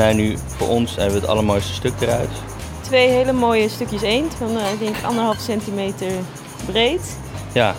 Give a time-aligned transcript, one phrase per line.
[0.00, 2.30] snij nu voor ons hebben we het allermooiste stuk eruit.
[2.80, 6.12] Twee hele mooie stukjes eend van uh, ik denk anderhalf centimeter
[6.66, 7.16] breed.
[7.52, 7.74] Ja,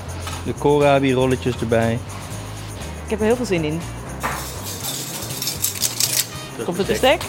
[0.46, 2.00] de koolrabi rolletjes erbij.
[3.04, 3.82] Ik heb er heel veel zin in.
[6.66, 7.22] Komt het bestek?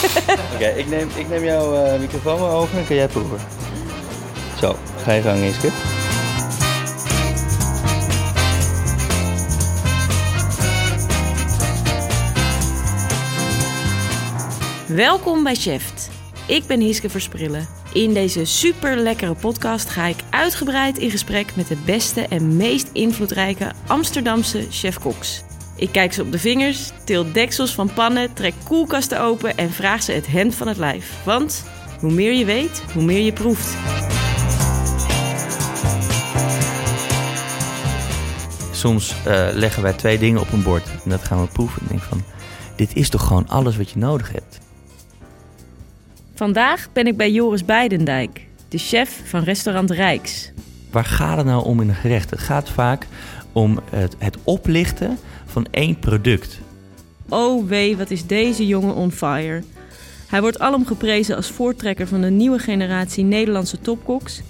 [0.54, 3.38] Oké, ik, neem, ik neem jouw uh, microfoon maar over en kan jij proeven.
[4.60, 5.56] Zo, ga je gang eens,
[14.88, 16.10] Welkom bij Cheft.
[16.46, 17.68] Ik ben Hiske Versprillen.
[17.92, 22.90] In deze super lekkere podcast ga ik uitgebreid in gesprek met de beste en meest
[22.92, 25.42] invloedrijke Amsterdamse chef-koks.
[25.76, 30.02] Ik kijk ze op de vingers, til deksels van pannen, trek koelkasten open en vraag
[30.02, 31.24] ze het hemd van het lijf.
[31.24, 31.64] Want
[32.00, 33.76] hoe meer je weet, hoe meer je proeft.
[38.72, 41.82] Soms uh, leggen wij twee dingen op een bord en dat gaan we proeven.
[41.82, 42.22] En denk van,
[42.76, 44.66] dit is toch gewoon alles wat je nodig hebt.
[46.38, 50.52] Vandaag ben ik bij Joris Beidendijk, de chef van restaurant Rijks.
[50.90, 52.30] Waar gaat het nou om in een gerecht?
[52.30, 53.06] Het gaat vaak
[53.52, 56.60] om het, het oplichten van één product.
[57.28, 59.62] Oh wee, wat is deze jongen on fire.
[60.28, 64.42] Hij wordt alom geprezen als voortrekker van de nieuwe generatie Nederlandse topkoks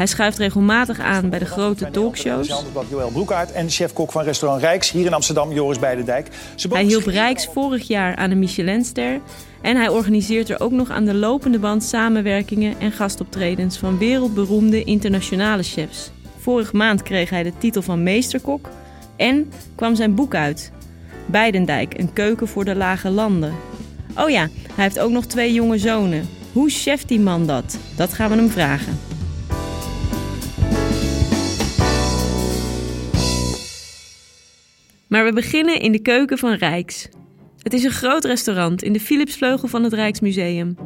[0.00, 2.64] hij schuift regelmatig aan bij de grote talkshows.
[2.88, 6.28] Joël Broekaert en chef-kok van restaurant Rijks hier in Amsterdam, Joris Beidendijk.
[6.68, 9.20] Hij hielp Rijks vorig jaar aan een Michelinster.
[9.60, 14.84] En hij organiseert er ook nog aan de lopende band samenwerkingen en gastoptredens van wereldberoemde
[14.84, 16.10] internationale chefs.
[16.38, 18.68] Vorige maand kreeg hij de titel van meesterkok
[19.16, 20.72] en kwam zijn boek uit.
[21.26, 23.54] Beidendijk, een keuken voor de lage landen.
[24.16, 26.28] Oh ja, hij heeft ook nog twee jonge zonen.
[26.52, 27.78] Hoe cheft die man dat?
[27.96, 29.09] Dat gaan we hem vragen.
[35.10, 37.08] Maar we beginnen in de keuken van Rijks.
[37.58, 40.76] Het is een groot restaurant in de Philipsvleugel van het Rijksmuseum.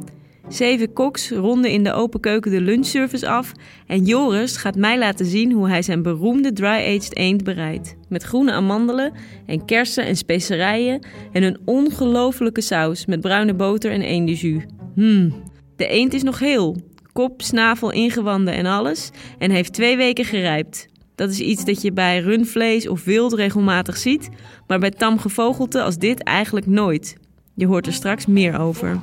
[0.48, 3.52] Zeven koks ronden in de open keuken de lunchservice af
[3.86, 7.96] en Joris gaat mij laten zien hoe hij zijn beroemde dry-aged eend bereidt.
[8.08, 9.12] Met groene amandelen
[9.46, 14.64] en kersen en specerijen en een ongelofelijke saus met bruine boter en eendenjus.
[14.94, 15.34] Hmm,
[15.76, 16.76] de eend is nog heel.
[17.12, 20.92] Kop, snavel, ingewanden en alles en heeft twee weken gerijpt.
[21.14, 24.28] Dat is iets dat je bij rundvlees of wild regelmatig ziet,
[24.66, 27.16] maar bij tam gevogelte als dit eigenlijk nooit.
[27.54, 29.00] Je hoort er straks meer over.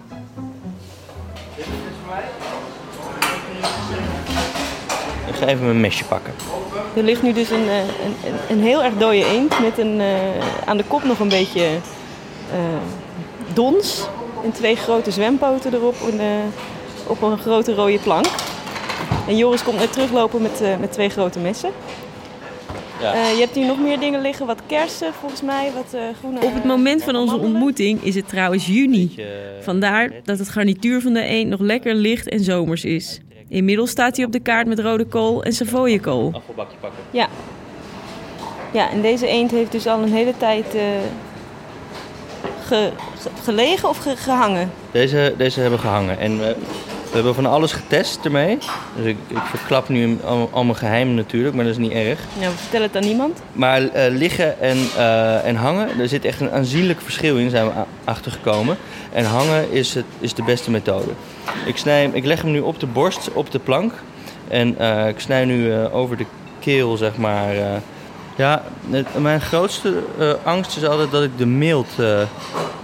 [5.28, 6.34] Ik ga even mijn mesje pakken.
[6.96, 10.66] Er ligt nu dus een, eh, een, een heel erg dode eend met een, uh,
[10.66, 11.68] aan de kop nog een beetje
[12.52, 12.60] uh,
[13.54, 14.08] dons.
[14.44, 18.26] En twee grote zwempoten erop een, uh, op een grote rode plank.
[19.28, 21.72] En Joris komt net teruglopen met, met twee grote messen.
[23.02, 23.16] Ja.
[23.16, 26.42] Uh, je hebt hier nog meer dingen liggen, wat kersen volgens mij, wat uh, groene...
[26.42, 29.16] Op het moment van onze ontmoeting is het trouwens juni.
[29.62, 33.20] Vandaar dat het garnituur van de eend nog lekker licht en zomers is.
[33.50, 36.32] Inmiddels staat hij op de kaart met rode kool en savoyekool.
[36.34, 37.00] Afvalbakje pakken.
[37.12, 37.28] Ja.
[38.74, 40.82] Ja, en deze eend heeft dus al een hele tijd uh,
[42.66, 42.90] ge,
[43.20, 44.72] ge, gelegen of ge, gehangen?
[44.92, 46.20] Deze, deze hebben gehangen.
[46.20, 46.40] En
[47.12, 48.58] we hebben van alles getest ermee.
[48.96, 50.18] Dus ik, ik verklap nu
[50.52, 52.20] al, mijn geheimen natuurlijk, maar dat is niet erg.
[52.40, 53.42] Ja, vertel het aan niemand.
[53.52, 57.66] Maar uh, liggen en, uh, en hangen, er zit echt een aanzienlijk verschil in, zijn
[57.66, 57.72] we
[58.04, 58.78] achtergekomen.
[59.14, 61.12] En hangen is, het, is de beste methode.
[61.66, 63.94] Ik, snij, ik leg hem nu op de borst, op de plank.
[64.48, 66.26] En uh, ik snij nu over de
[66.60, 67.56] keel, zeg maar.
[68.36, 69.94] ja, het, mijn grootste
[70.44, 71.90] angst is altijd dat ik de mild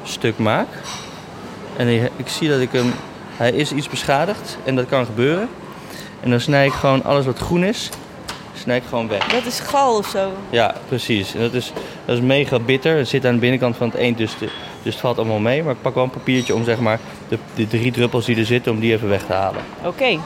[0.03, 0.67] stuk maak.
[1.77, 2.93] En ik, ik zie dat ik hem
[3.37, 5.49] hij is iets beschadigd en dat kan gebeuren.
[6.19, 7.89] En dan snij ik gewoon alles wat groen is,
[8.53, 9.27] snij ik gewoon weg.
[9.27, 10.31] Dat is gal of zo?
[10.49, 11.35] Ja, precies.
[11.35, 11.71] En dat is,
[12.05, 12.97] dat is mega bitter.
[12.97, 14.49] Het zit aan de binnenkant van het eend, dus, de,
[14.83, 15.63] dus het valt allemaal mee.
[15.63, 18.45] Maar ik pak wel een papiertje om zeg maar, de, de drie druppels die er
[18.45, 19.61] zitten, om die even weg te halen.
[19.79, 19.87] Oké.
[19.87, 20.19] Okay.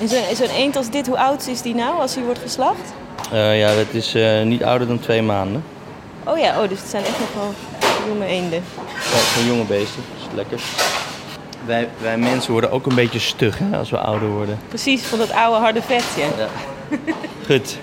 [0.00, 2.92] En zo'n zo eend als dit, hoe oud is die nou als hij wordt geslacht?
[3.32, 5.64] Uh, ja, dat is uh, niet ouder dan twee maanden.
[6.24, 7.54] Oh ja, oh, dus het zijn echt nog wel
[8.08, 8.62] jonge eenden.
[8.76, 10.02] Ja, het zijn jonge beesten.
[10.12, 10.60] Dat is lekker
[11.68, 14.58] wij, wij mensen worden ook een beetje stug hè, als we ouder worden.
[14.68, 16.22] Precies, van dat oude harde vetje.
[16.22, 16.48] Ja.
[17.46, 17.78] Goed.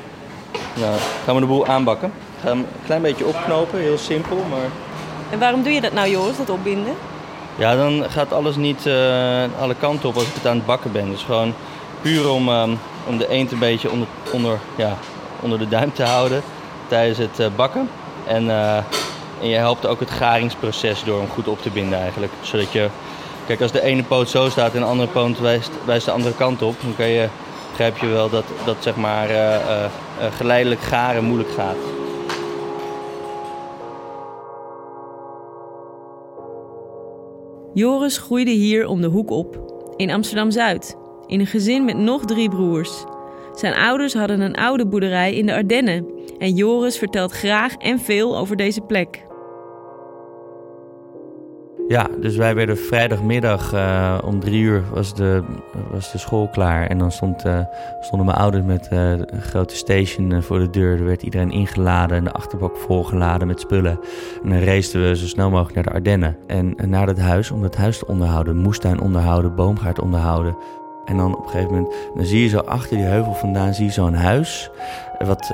[0.74, 0.96] Nou,
[1.26, 2.12] gaan we de boel aanbakken.
[2.42, 4.70] Gaan hem een klein beetje opknopen, heel simpel, maar...
[5.30, 6.94] En waarom doe je dat nou, Joris, dat opbinden?
[7.56, 10.92] Ja, dan gaat alles niet uh, alle kanten op als ik het aan het bakken
[10.92, 11.10] ben.
[11.10, 11.54] Dus gewoon
[12.02, 14.98] puur om, um, om de eend een beetje onder, onder, ja,
[15.40, 16.42] onder de duim te houden
[16.88, 17.90] tijdens het uh, bakken.
[18.28, 18.78] En, uh,
[19.42, 22.32] en je helpt ook het garingsproces door hem goed op te binden eigenlijk.
[22.42, 22.90] Zodat je
[23.48, 26.36] Kijk, als de ene poot zo staat en de andere poot wijst, wijst de andere
[26.36, 27.28] kant op, dan kan je,
[27.70, 29.86] begrijp je wel dat, dat zeg maar, uh, uh,
[30.32, 31.76] geleidelijk garen moeilijk gaat.
[37.74, 39.60] Joris groeide hier om de hoek op,
[39.96, 43.04] in Amsterdam-Zuid, in een gezin met nog drie broers.
[43.54, 46.08] Zijn ouders hadden een oude boerderij in de Ardennen
[46.38, 49.25] en Joris vertelt graag en veel over deze plek.
[51.88, 55.44] Ja, dus wij werden vrijdagmiddag uh, om drie uur was de,
[55.92, 56.88] was de school klaar.
[56.88, 57.60] En dan stond, uh,
[58.00, 60.98] stonden mijn ouders met uh, een grote station voor de deur.
[60.98, 64.00] Er werd iedereen ingeladen en de achterbak volgeladen met spullen.
[64.44, 66.38] En dan raceten we zo snel mogelijk naar de Ardennen.
[66.48, 68.58] En, naar het huis, om het huis te onderhouden.
[68.58, 70.58] Moestuin onderhouden, boomgaard onderhouden.
[71.06, 73.86] En dan op een gegeven moment, dan zie je zo achter die heuvel vandaan, zie
[73.86, 74.70] je zo'n huis.
[75.26, 75.54] Wat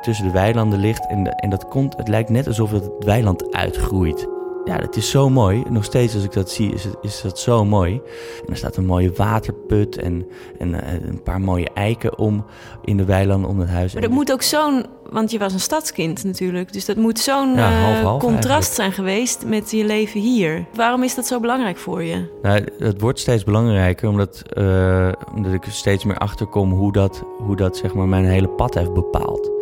[0.00, 1.06] tussen de weilanden ligt.
[1.06, 4.31] En, en dat komt, het lijkt net alsof het weiland uitgroeit
[4.64, 5.62] ja, het is zo mooi.
[5.68, 8.00] Nog steeds als ik dat zie, is, het, is dat zo mooi.
[8.46, 10.26] En er staat een mooie waterput en,
[10.58, 12.44] en uh, een paar mooie eiken om
[12.84, 13.92] in de weilanden om het huis.
[13.92, 16.72] Maar dat moet ook zo'n, want je was een stadskind natuurlijk.
[16.72, 18.74] Dus dat moet zo'n ja, uh, contrast eigenlijk.
[18.74, 20.66] zijn geweest met je leven hier.
[20.74, 22.38] Waarom is dat zo belangrijk voor je?
[22.42, 27.56] Nou, het wordt steeds belangrijker omdat, uh, omdat ik steeds meer achterkom hoe dat, hoe
[27.56, 29.61] dat zeg maar, mijn hele pad heeft bepaald.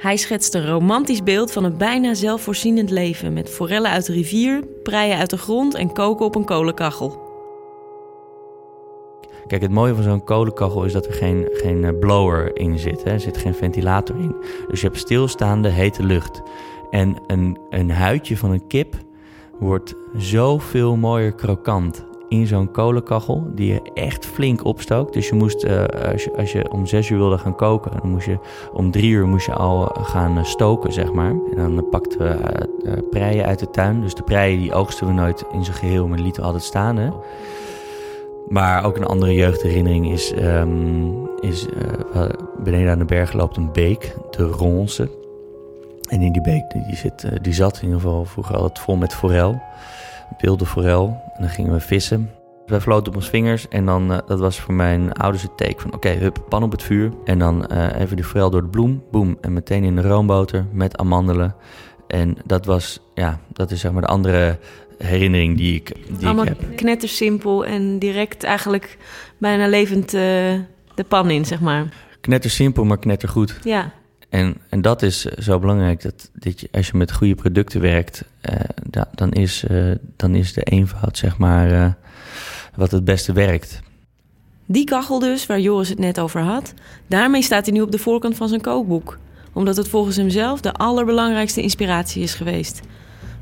[0.00, 4.66] Hij schetst een romantisch beeld van een bijna zelfvoorzienend leven met forellen uit de rivier,
[4.82, 7.28] preien uit de grond en koken op een kolenkachel.
[9.46, 13.04] Kijk, het mooie van zo'n kolenkachel is dat er geen, geen eh, blower in zit.
[13.04, 13.10] Hè.
[13.10, 14.34] Er zit geen ventilator in.
[14.68, 16.42] Dus je hebt stilstaande hete lucht.
[16.90, 18.94] En een, een huidje van een kip
[19.58, 25.12] wordt zoveel mooier krokant in zo'n kolenkachel die je echt flink opstookt.
[25.12, 25.84] Dus je moest, uh,
[26.36, 28.38] als, je, om zes uur wilde gaan koken, dan moest je
[28.72, 31.30] om drie uur moest je al gaan eh, stoken, zeg maar.
[31.30, 34.00] En dan pakten we uh, preien uit de tuin.
[34.00, 36.96] Dus de preien die oogsten we nooit in zijn geheel, maar lieten we altijd staan.
[36.96, 37.10] Hè?
[38.48, 41.66] Maar ook een andere jeugdherinnering is, um, is
[42.62, 45.08] beneden aan de berg loopt een beek, de Ronse.
[46.08, 49.14] En in die beek die, zit, die zat in ieder geval vroeger altijd vol met
[49.14, 49.60] forel
[50.38, 51.22] wilde forel.
[51.34, 52.30] En dan gingen we vissen.
[52.66, 55.80] Wij floten op onze vingers en dan, uh, dat was voor mijn ouders het teken
[55.80, 55.94] van...
[55.94, 57.12] oké, okay, hup, pan op het vuur.
[57.24, 59.38] En dan uh, even die forel door de bloem, boem.
[59.40, 61.54] En meteen in de roomboter met amandelen.
[62.06, 64.58] En dat was, ja, dat is zeg maar de andere
[64.98, 66.76] herinnering die ik, die Allemaal ik heb.
[66.76, 68.98] knettersimpel en direct eigenlijk
[69.38, 70.20] bijna levend uh,
[70.94, 71.86] de pan in, zeg maar.
[72.20, 73.58] Knettersimpel, maar knettergoed.
[73.62, 73.92] Ja.
[74.30, 76.30] En, en dat is zo belangrijk, dat,
[76.72, 78.24] als je met goede producten werkt,
[78.90, 81.96] da, dan, is, uh, dan is de eenvoud zeg maar
[82.74, 83.80] wat het beste werkt.
[84.66, 86.74] Die kachel dus, waar Joris het net over had,
[87.06, 89.18] daarmee staat hij nu op de voorkant van zijn kookboek.
[89.52, 92.80] Omdat het volgens hemzelf de allerbelangrijkste inspiratie is geweest.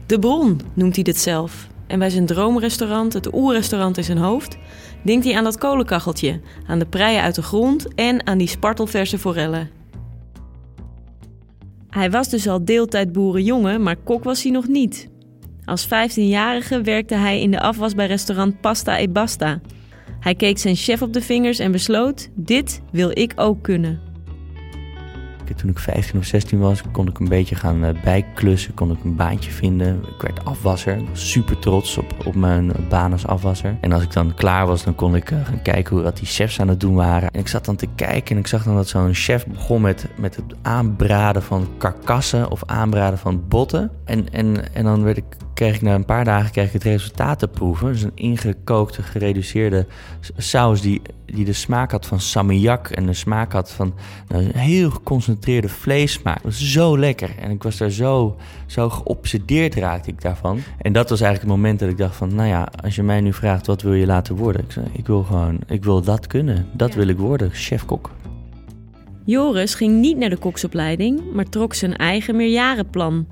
[0.07, 1.69] De bron noemt hij dit zelf.
[1.87, 4.57] En bij zijn droomrestaurant, het oerrestaurant in zijn hoofd,
[5.03, 9.19] denkt hij aan dat kolenkacheltje, aan de preien uit de grond en aan die spartelverse
[9.19, 9.78] forellen.
[11.89, 15.09] Hij was dus al deeltijd boerenjongen, maar kok was hij nog niet.
[15.65, 19.61] Als 15-jarige werkte hij in de afwas bij restaurant Pasta e Basta.
[20.21, 24.08] Hij keek zijn chef op de vingers en besloot: dit wil ik ook kunnen.
[25.57, 29.05] Toen ik 15 of 16 was, kon ik een beetje gaan uh, bijklussen, kon ik
[29.05, 30.03] een baantje vinden.
[30.17, 33.77] Ik werd afwasser, super trots op, op mijn baan als afwasser.
[33.81, 36.27] En als ik dan klaar was, dan kon ik uh, gaan kijken hoe wat die
[36.27, 37.31] chefs aan het doen waren.
[37.31, 40.07] En ik zat dan te kijken en ik zag dan dat zo'n chef begon met,
[40.17, 43.91] met het aanbraden van karkassen of aanbraden van botten.
[44.05, 46.83] En, en, en dan werd ik kreeg ik na een paar dagen kreeg ik het
[46.83, 47.93] resultaat te proeven.
[47.93, 49.87] Dus een ingekookte, gereduceerde
[50.37, 53.95] saus die, die de smaak had van salmiak en de smaak had van
[54.29, 56.35] nou, een heel geconcentreerde vleessmaak.
[56.35, 58.37] Dat was zo lekker en ik was daar zo,
[58.67, 60.61] zo geobsedeerd raakte ik daarvan.
[60.79, 63.21] En dat was eigenlijk het moment dat ik dacht van, nou ja, als je mij
[63.21, 64.65] nu vraagt wat wil je laten worden?
[64.65, 66.67] Ik zei, ik wil gewoon, ik wil dat kunnen.
[66.73, 68.11] Dat wil ik worden, chefkok.
[69.25, 73.27] Joris ging niet naar de koksopleiding, maar trok zijn eigen meerjarenplan.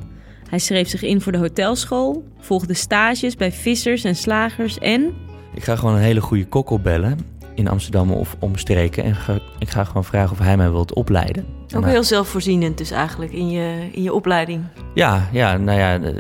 [0.48, 5.14] Hij schreef zich in voor de hotelschool, volgde stages bij vissers en slagers en...
[5.54, 7.18] Ik ga gewoon een hele goede kok opbellen
[7.56, 9.04] in Amsterdam of omstreken.
[9.04, 11.44] En ga, ik ga gewoon vragen of hij mij wilt opleiden.
[11.76, 14.64] Ook heel zelfvoorzienend dus eigenlijk in je, in je opleiding.
[14.94, 16.14] Ja, ja, nou ja, eh,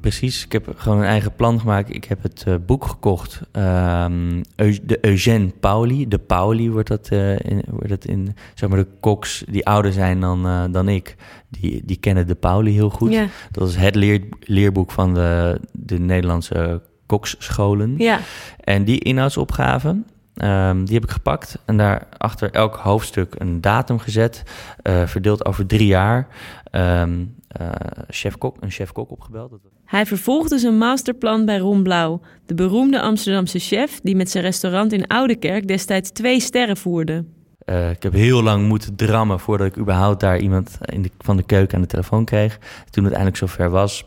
[0.00, 0.44] precies.
[0.44, 1.94] Ik heb gewoon een eigen plan gemaakt.
[1.94, 3.40] Ik heb het uh, boek gekocht.
[3.52, 4.42] Um,
[4.82, 6.08] de Eugène Pauli.
[6.08, 9.92] De Pauli wordt dat, uh, in, wordt dat in, zeg maar de koks die ouder
[9.92, 11.16] zijn dan, uh, dan ik.
[11.50, 13.12] Die, die kennen de Pauli heel goed.
[13.12, 13.26] Ja.
[13.50, 17.94] Dat is het leer, leerboek van de, de Nederlandse koksscholen.
[17.98, 18.20] Ja.
[18.60, 20.02] En die inhoudsopgave,
[20.34, 24.42] Um, die heb ik gepakt en daar achter elk hoofdstuk een datum gezet,
[24.82, 26.28] uh, verdeeld over drie jaar.
[26.70, 27.70] Um, uh,
[28.08, 29.52] chef-kok, een chef-kok opgebeld.
[29.84, 34.92] Hij vervolgde zijn masterplan bij Ron Blauw, de beroemde Amsterdamse chef die met zijn restaurant
[34.92, 37.24] in Oudekerk destijds twee sterren voerde.
[37.64, 41.36] Uh, ik heb heel lang moeten drammen voordat ik überhaupt daar iemand in de, van
[41.36, 42.58] de keuken aan de telefoon kreeg.
[42.90, 44.04] Toen het eindelijk zover was,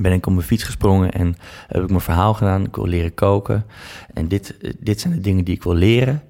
[0.00, 2.64] ben ik op mijn fiets gesprongen en heb ik mijn verhaal gedaan.
[2.64, 3.66] Ik wil leren koken.
[4.14, 6.22] En dit, dit zijn de dingen die ik wil leren.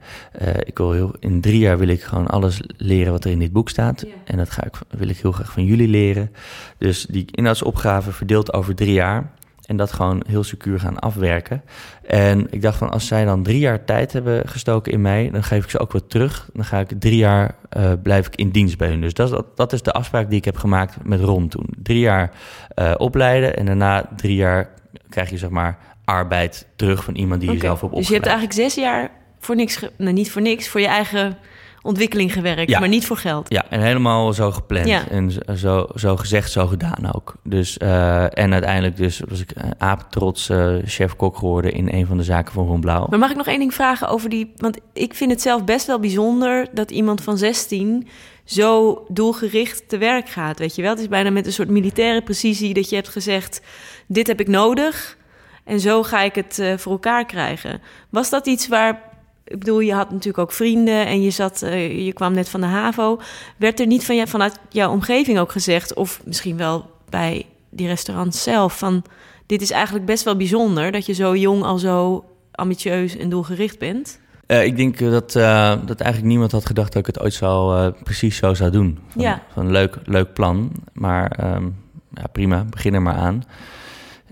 [0.43, 3.39] Uh, ik wil heel, in drie jaar wil ik gewoon alles leren wat er in
[3.39, 4.07] dit boek staat.
[4.25, 6.31] En dat ga ik, wil ik heel graag van jullie leren.
[6.79, 9.31] Dus die inhoudsopgave verdeeld over drie jaar.
[9.67, 11.63] En dat gewoon heel secuur gaan afwerken.
[12.07, 15.43] En ik dacht van, als zij dan drie jaar tijd hebben gestoken in mij, dan
[15.43, 16.51] geef ik ze ook wat terug.
[16.53, 19.01] Dan ga ik drie jaar, uh, blijf ik in dienst bij hun.
[19.01, 21.67] Dus dat, dat, dat, is de afspraak die ik heb gemaakt met Ron toen.
[21.83, 22.31] Drie jaar
[22.79, 24.69] uh, opleiden en daarna drie jaar
[25.09, 27.61] krijg je zeg maar arbeid terug van iemand die okay.
[27.61, 30.81] jezelf op Dus je hebt eigenlijk zes jaar voor niks, nou niet voor niks, voor
[30.81, 31.37] je eigen
[31.83, 32.79] ontwikkeling gewerkt, ja.
[32.79, 33.51] maar niet voor geld.
[33.51, 34.87] Ja, en helemaal zo gepland.
[34.87, 35.09] Ja.
[35.09, 37.35] En zo, zo gezegd, zo gedaan ook.
[37.45, 42.23] Dus, uh, en uiteindelijk dus was ik aaptrots uh, chef-kok geworden in een van de
[42.23, 43.07] zaken van Ron Blauw.
[43.11, 44.53] Maar mag ik nog één ding vragen over die...
[44.57, 48.09] Want ik vind het zelf best wel bijzonder dat iemand van 16
[48.45, 50.91] zo doelgericht te werk gaat, weet je wel?
[50.91, 53.61] Het is bijna met een soort militaire precisie dat je hebt gezegd...
[54.07, 55.17] dit heb ik nodig
[55.65, 57.81] en zo ga ik het uh, voor elkaar krijgen.
[58.11, 59.12] Was dat iets waar
[59.53, 62.61] ik bedoel, je had natuurlijk ook vrienden en je, zat, uh, je kwam net van
[62.61, 63.21] de HAVO.
[63.57, 67.87] Werd er niet van je, vanuit jouw omgeving ook gezegd, of misschien wel bij die
[67.87, 69.05] restaurants zelf, van
[69.47, 73.79] dit is eigenlijk best wel bijzonder dat je zo jong al zo ambitieus en doelgericht
[73.79, 74.21] bent?
[74.47, 77.91] Uh, ik denk dat, uh, dat eigenlijk niemand had gedacht dat ik het ooit zo
[78.03, 78.99] precies zo zou doen.
[79.09, 79.43] Van, ja.
[79.53, 81.77] van leuk, leuk plan, maar um,
[82.15, 83.45] ja, prima, begin er maar aan.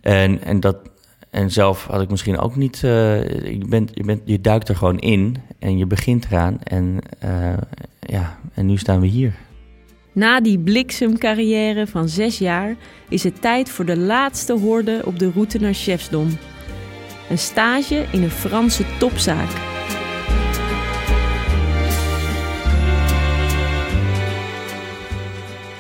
[0.01, 0.77] En, en dat,
[1.31, 2.83] en zelf had ik misschien ook niet.
[2.85, 3.23] Uh,
[3.59, 6.63] je, bent, je, bent, je duikt er gewoon in en je begint eraan.
[6.63, 7.53] En, uh,
[8.01, 9.35] ja, en nu staan we hier.
[10.13, 12.77] Na die bliksemcarrière van zes jaar
[13.09, 16.29] is het tijd voor de laatste horde op de route naar chefsdom.
[17.31, 19.49] Een stage in een Franse topzaak.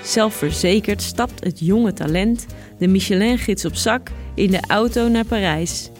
[0.02, 2.46] Zelfverzekerd stapt het jonge talent,
[2.78, 5.90] de Michelin-gids op zak, in de auto naar Parijs.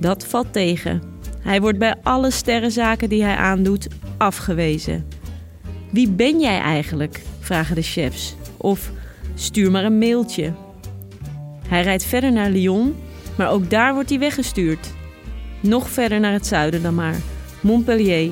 [0.00, 1.02] Dat valt tegen.
[1.40, 5.06] Hij wordt bij alle sterrenzaken die hij aandoet afgewezen.
[5.90, 7.22] Wie ben jij eigenlijk?
[7.40, 8.36] vragen de chefs.
[8.56, 8.90] Of
[9.34, 10.52] stuur maar een mailtje.
[11.68, 12.96] Hij rijdt verder naar Lyon,
[13.36, 14.94] maar ook daar wordt hij weggestuurd.
[15.60, 17.16] Nog verder naar het zuiden dan maar,
[17.60, 18.30] Montpellier.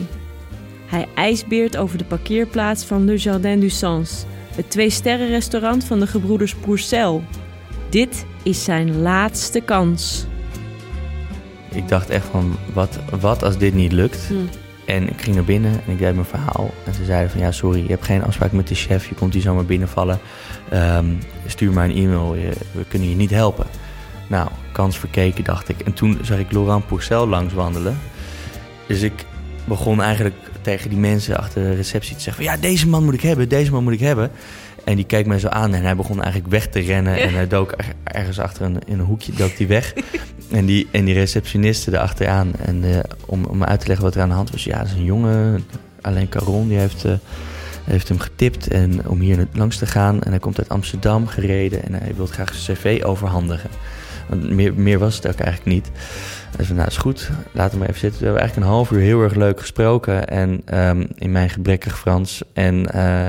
[0.86, 6.54] Hij ijsbeert over de parkeerplaats van Le Jardin du Sens, het twee-sterren-restaurant van de gebroeders
[6.54, 7.22] Pourcel.
[7.94, 10.26] Dit is zijn laatste kans.
[11.70, 14.26] Ik dacht echt van, wat, wat als dit niet lukt?
[14.26, 14.34] Hm.
[14.84, 16.70] En ik ging naar binnen en ik deed mijn verhaal.
[16.86, 19.08] En ze zeiden van, ja sorry, je hebt geen afspraak met de chef.
[19.08, 20.18] Je komt hier zomaar binnenvallen.
[20.72, 22.32] Um, stuur maar een e-mail,
[22.72, 23.66] we kunnen je niet helpen.
[24.28, 25.80] Nou, kans verkeken dacht ik.
[25.80, 27.98] En toen zag ik Laurent Pourcel langs wandelen.
[28.86, 29.24] Dus ik
[29.64, 32.54] begon eigenlijk tegen die mensen achter de receptie te zeggen van...
[32.54, 34.30] ja, deze man moet ik hebben, deze man moet ik hebben.
[34.84, 37.16] En die keek mij zo aan en hij begon eigenlijk weg te rennen.
[37.16, 39.94] En hij dook ergens achter een, in een hoekje dook die weg.
[40.50, 42.52] en, die, en die receptioniste erachteraan.
[42.56, 44.64] En uh, om, om me uit te leggen wat er aan de hand was.
[44.64, 45.64] Ja, dat is een jongen,
[46.00, 47.12] alleen Caron, die heeft, uh,
[47.84, 50.22] heeft hem getipt en om hier langs te gaan.
[50.22, 53.70] En hij komt uit Amsterdam gereden en hij wil graag zijn cv overhandigen.
[54.28, 55.90] Want meer, meer was het ook eigenlijk niet.
[56.60, 58.18] Zei, nou is goed, laat hem maar even zitten.
[58.18, 60.28] We hebben eigenlijk een half uur heel erg leuk gesproken.
[60.28, 62.42] En um, in mijn gebrekkig Frans.
[62.52, 62.88] En...
[62.94, 63.28] Uh,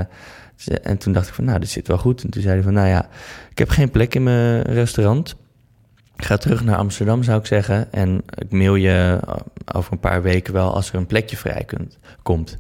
[0.68, 2.24] en toen dacht ik van, nou, dit zit wel goed.
[2.24, 3.10] En toen zei hij van, nou ja,
[3.50, 5.36] ik heb geen plek in mijn restaurant.
[6.18, 7.92] Ik ga terug naar Amsterdam, zou ik zeggen.
[7.92, 9.20] En ik mail je
[9.74, 12.58] over een paar weken wel als er een plekje vrij kunt, komt.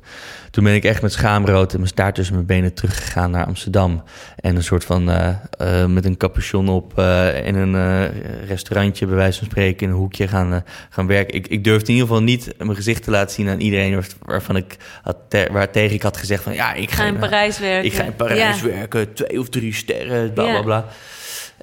[0.51, 4.03] Toen ben ik echt met schaamrood en mijn staart tussen mijn benen teruggegaan naar Amsterdam.
[4.39, 5.29] En een soort van uh,
[5.61, 8.11] uh, met een capuchon op uh, in een
[8.47, 11.35] restaurantje, bij wijze van spreken, in een hoekje gaan, gaan werken.
[11.35, 14.55] Ik, ik durfde in ieder geval niet mijn gezicht te laten zien aan iedereen waarvan
[14.55, 15.17] ik had
[15.51, 17.85] waar tegen ik had gezegd van ja, ik ga, in Parijs werken.
[17.85, 18.67] Ik ga in Parijs ja.
[18.67, 20.85] werken, twee of drie sterren, bla bla bla.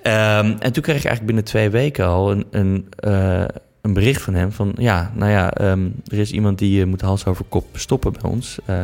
[0.07, 3.45] Um, en toen kreeg ik eigenlijk binnen twee weken al een, een, uh,
[3.81, 4.75] een bericht van hem van...
[4.79, 8.31] ja, nou ja, um, er is iemand die uh, moet hals over kop stoppen bij
[8.31, 8.59] ons.
[8.71, 8.83] Uh,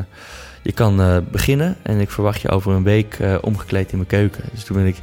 [0.62, 4.44] je kan beginnen en ik verwacht je over een week omgekleed in mijn keuken.
[4.52, 4.96] Dus toen ben ik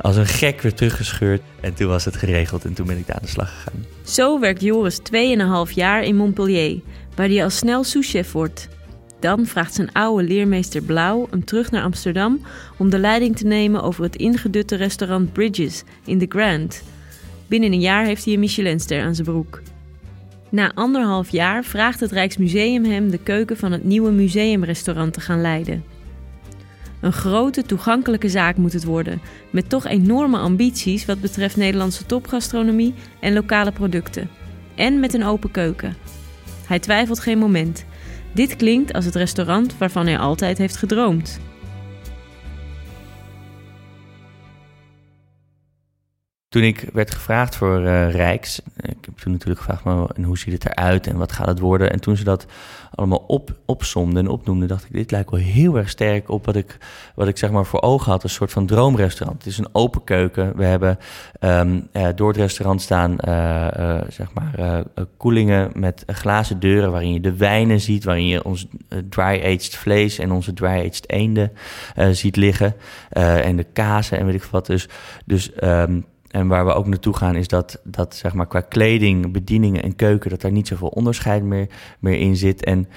[0.00, 3.16] als een gek weer teruggescheurd en toen was het geregeld en toen ben ik daar
[3.16, 3.84] aan de slag gegaan.
[4.02, 5.00] Zo werkt Joris
[5.68, 6.80] 2,5 jaar in Montpellier,
[7.14, 8.68] waar hij al snel souschef wordt...
[9.20, 12.40] Dan vraagt zijn oude leermeester Blauw hem terug naar Amsterdam
[12.76, 16.82] om de leiding te nemen over het ingedutte restaurant Bridges in The Grand.
[17.46, 19.62] Binnen een jaar heeft hij een Michelinster aan zijn broek.
[20.48, 25.40] Na anderhalf jaar vraagt het Rijksmuseum hem de keuken van het nieuwe museumrestaurant te gaan
[25.40, 25.84] leiden.
[27.00, 32.94] Een grote, toegankelijke zaak moet het worden, met toch enorme ambities wat betreft Nederlandse topgastronomie
[33.20, 34.28] en lokale producten.
[34.74, 35.96] En met een open keuken.
[36.66, 37.84] Hij twijfelt geen moment.
[38.32, 41.40] Dit klinkt als het restaurant waarvan hij altijd heeft gedroomd.
[46.50, 50.52] Toen ik werd gevraagd voor uh, Rijks, ik heb toen natuurlijk gevraagd, maar, hoe ziet
[50.52, 51.90] het eruit en wat gaat het worden?
[51.90, 52.46] En toen ze dat
[52.94, 56.56] allemaal op, opzomden en opnoemden, dacht ik, dit lijkt wel heel erg sterk op wat
[56.56, 56.78] ik,
[57.14, 59.38] wat ik zeg maar voor ogen had, een soort van droomrestaurant.
[59.38, 60.56] Het is een open keuken.
[60.56, 60.98] We hebben
[61.40, 63.16] um, uh, door het restaurant staan,
[64.08, 64.82] zeg maar,
[65.16, 68.66] koelingen met glazen deuren waarin je de wijnen ziet, waarin je ons
[69.08, 71.52] dry-aged vlees en onze dry-aged eenden
[72.10, 72.74] ziet liggen.
[73.10, 74.66] en de kazen en weet ik wat.
[74.66, 74.88] Dus,
[75.24, 79.32] dus um, en waar we ook naartoe gaan is dat, dat zeg maar, qua kleding,
[79.32, 80.30] bedieningen en keuken...
[80.30, 81.66] dat daar niet zoveel onderscheid meer,
[81.98, 82.64] meer in zit.
[82.64, 82.88] En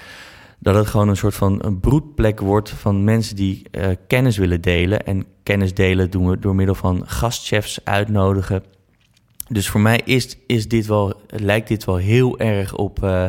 [0.58, 4.60] dat het gewoon een soort van een broedplek wordt van mensen die uh, kennis willen
[4.60, 5.06] delen.
[5.06, 8.62] En kennis delen doen we door middel van gastchefs uitnodigen.
[9.48, 13.26] Dus voor mij is, is dit wel, lijkt dit wel heel erg op, uh,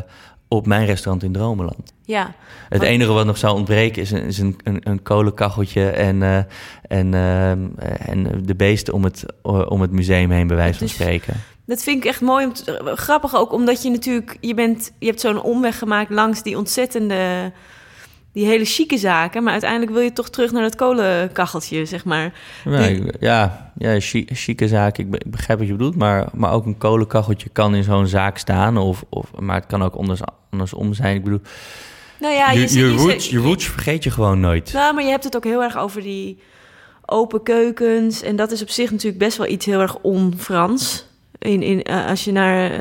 [0.56, 1.94] op mijn restaurant in Dromeland.
[2.04, 2.34] Ja.
[2.70, 6.38] Het enige wat nog zou ontbreken is een, is een, een, een kolenkacheltje en, uh,
[6.88, 7.52] en, uh,
[8.10, 11.34] en de beesten om het, om het museum heen, bij wijze van spreken.
[11.66, 12.46] Dat vind ik echt mooi.
[12.46, 14.38] Om te, grappig ook, omdat je natuurlijk...
[14.42, 17.52] Je, bent, je hebt zo'n omweg gemaakt langs die ontzettende...
[18.36, 19.44] Die hele chique zaken.
[19.44, 22.34] Maar uiteindelijk wil je toch terug naar dat kolenkacheltje, zeg maar.
[22.66, 23.04] Ja, die...
[23.20, 25.04] ja, ja chique zaken.
[25.04, 25.96] Ik begrijp wat je bedoelt.
[25.96, 28.78] Maar, maar ook een kolenkacheltje kan in zo'n zaak staan.
[28.78, 30.20] Of, of, maar het kan ook anders,
[30.52, 31.16] andersom zijn.
[31.16, 31.42] Ik bedoel...
[32.20, 34.74] Nou ja, je, je, je, roots, je roots vergeet je gewoon nooit.
[34.74, 36.40] Nou, maar je hebt het ook heel erg over die
[37.06, 38.22] open keukens.
[38.22, 41.06] En dat is op zich natuurlijk best wel iets heel erg on-Frans.
[41.40, 42.78] In, in, uh, als je naar, uh,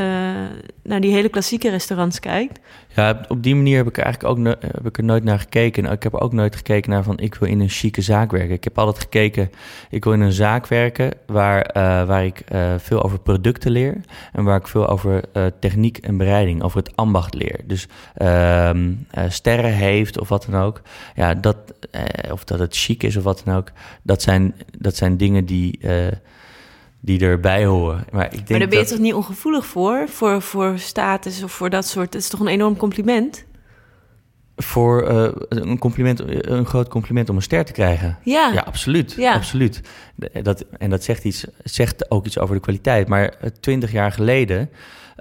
[0.83, 2.59] naar die hele klassieke restaurants kijkt.
[2.95, 5.85] Ja, op die manier heb ik eigenlijk ook heb ik er nooit naar gekeken.
[5.85, 8.55] Ik heb ook nooit gekeken naar van ik wil in een chique zaak werken.
[8.55, 9.51] Ik heb altijd gekeken,
[9.91, 12.43] ik wil in een zaak werken waar, uh, waar ik
[12.77, 14.01] veel over producten leer.
[14.33, 15.23] En waar ik veel over
[15.61, 17.61] techniek en bereiding, over het ambacht leer.
[17.67, 18.93] Dus ehm,
[19.29, 20.81] sterren heeft of wat dan ook.
[21.15, 21.57] Ja, dat,
[22.31, 23.71] of dat het chic is of wat dan ook.
[24.03, 25.79] Dat zijn, dat zijn dingen die
[27.05, 28.05] die erbij horen.
[28.13, 30.09] Maar, ik denk maar daar ben je toch niet ongevoelig voor?
[30.09, 30.43] voor?
[30.43, 32.13] Voor status of voor dat soort...
[32.13, 33.45] Het is toch een enorm compliment?
[34.57, 38.19] Voor uh, een compliment, een groot compliment om een ster te krijgen.
[38.23, 39.13] Ja, ja absoluut.
[39.13, 39.35] Ja.
[39.35, 39.81] absoluut.
[40.43, 43.09] Dat, en dat zegt, iets, zegt ook iets over de kwaliteit.
[43.09, 44.71] Maar eh, twintig jaar geleden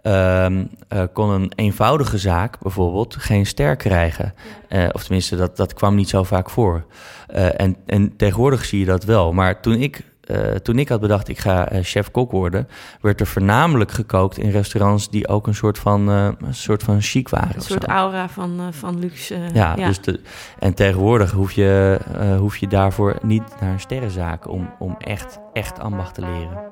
[0.03, 4.33] uh, uh, kon een eenvoudige zaak bijvoorbeeld geen ster krijgen.
[4.69, 6.85] Uh, of tenminste, dat, dat kwam niet zo vaak voor.
[7.27, 9.33] en, en tegenwoordig zie je dat wel.
[9.33, 12.67] Maar toen ik uh, toen ik had bedacht, ik ga uh, chef-kok worden,
[13.01, 17.01] werd er voornamelijk gekookt in restaurants die ook een soort van, uh, een soort van
[17.01, 17.55] chic waren.
[17.55, 19.37] Een soort aura van, van luxe.
[19.53, 20.19] ja, ja, Dus de,
[20.59, 21.99] en tegenwoordig hoef je,
[22.39, 26.71] hoef je daarvoor niet naar een sterrenzaak om, om echt, echt ambacht te leren.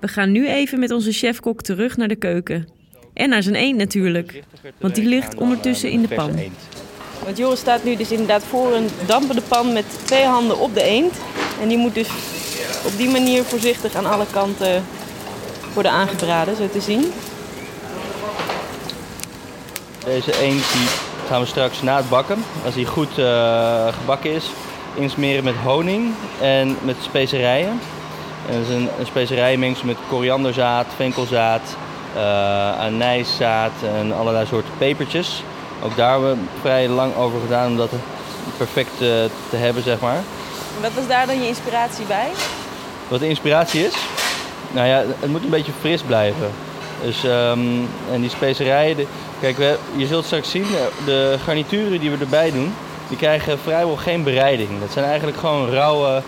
[0.00, 2.81] We gaan nu even met onze chef-kok terug naar de keuken.
[3.12, 4.42] En naar zijn eend natuurlijk.
[4.78, 6.40] Want die ligt ondertussen in de pan.
[7.24, 10.82] Want Joris staat nu dus inderdaad voor een dampende pan met twee handen op de
[10.82, 11.14] eend.
[11.60, 12.08] En die moet dus
[12.84, 14.84] op die manier voorzichtig aan alle kanten
[15.74, 17.12] worden aangebraden, zo te zien.
[20.04, 20.88] Deze eend die
[21.26, 24.50] gaan we straks na het bakken, als hij goed uh, gebakken is,
[24.94, 27.80] insmeren met honing en met specerijen.
[28.48, 31.76] En dat is een, een specerijenmengsel met korianderzaad, venkelzaad,
[32.78, 35.42] anijszaad en allerlei soorten pepertjes.
[35.82, 37.90] Ook daar hebben we vrij lang over gedaan om dat
[38.56, 39.08] perfect uh,
[39.50, 40.20] te hebben, zeg maar.
[40.80, 42.28] Wat was daar dan je inspiratie bij?
[43.08, 43.94] Wat de inspiratie is?
[44.70, 46.50] Nou ja, het moet een beetje fris blijven.
[47.02, 49.06] Dus, um, en die specerijen, de,
[49.40, 50.66] kijk, we, je zult straks zien,
[51.04, 52.74] de garnituren die we erbij doen,
[53.08, 54.80] die krijgen vrijwel geen bereiding.
[54.80, 56.22] Dat zijn eigenlijk gewoon rauwe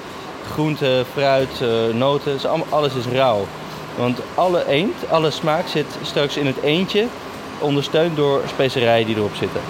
[0.53, 2.33] groenten, fruit, noten.
[2.33, 3.47] Dus alles is rauw.
[3.97, 7.07] Want alle eend, alle smaak zit straks in het eendje,
[7.59, 9.61] ondersteund door specerijen die erop zitten.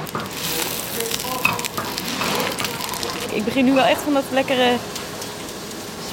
[3.33, 4.73] Ik begin nu wel echt van dat lekkere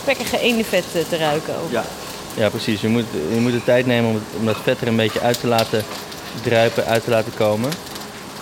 [0.02, 1.54] spekkige eendenvet eh, te ruiken.
[1.63, 1.71] Ook.
[1.71, 1.84] Ja.
[2.34, 2.82] ja, precies.
[2.82, 5.19] Je moet, je moet de tijd nemen om, het, om dat vet er een beetje
[5.19, 5.84] uit te laten
[6.43, 7.71] druipen, uit te laten komen.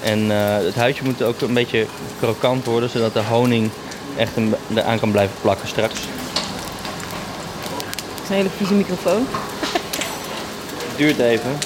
[0.01, 1.85] En uh, het huidje moet ook een beetje
[2.19, 3.69] krokant worden, zodat de honing
[4.17, 4.31] echt
[4.73, 5.93] eraan kan blijven plakken straks.
[5.93, 6.03] Het
[8.23, 9.27] is een hele vieze microfoon
[10.99, 11.57] duurt even.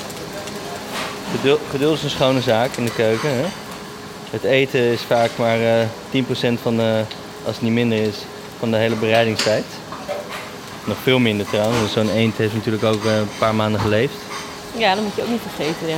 [1.31, 3.29] Geduld, geduld is een schone zaak in de keuken.
[3.29, 3.45] Hè?
[4.29, 7.03] Het eten is vaak maar uh, eh, 10% van de,
[7.45, 8.15] als het niet minder is,
[8.59, 9.63] van de hele bereidingstijd.
[10.85, 14.13] Nog veel minder trouwens, want zo'n eend heeft natuurlijk ook uh, een paar maanden geleefd.
[14.77, 15.97] Ja, dat moet je ook niet vergeten, ja.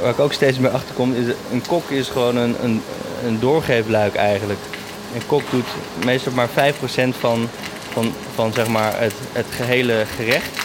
[0.00, 2.82] Waar ik ook steeds meer achter kom, is een kok is gewoon een, een,
[3.26, 4.60] een doorgeefluik eigenlijk.
[5.14, 5.68] Een kok doet
[6.04, 6.52] meestal maar 5%
[7.18, 7.48] van,
[7.92, 10.63] van, van zeg maar het, het gehele gerecht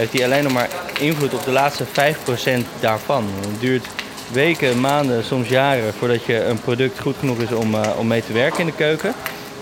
[0.00, 1.88] heeft hij alleen nog maar invloed op de laatste 5%
[2.80, 3.24] daarvan.
[3.40, 3.86] Het duurt
[4.32, 8.32] weken, maanden, soms jaren voordat je een product goed genoeg is om, om mee te
[8.32, 9.14] werken in de keuken.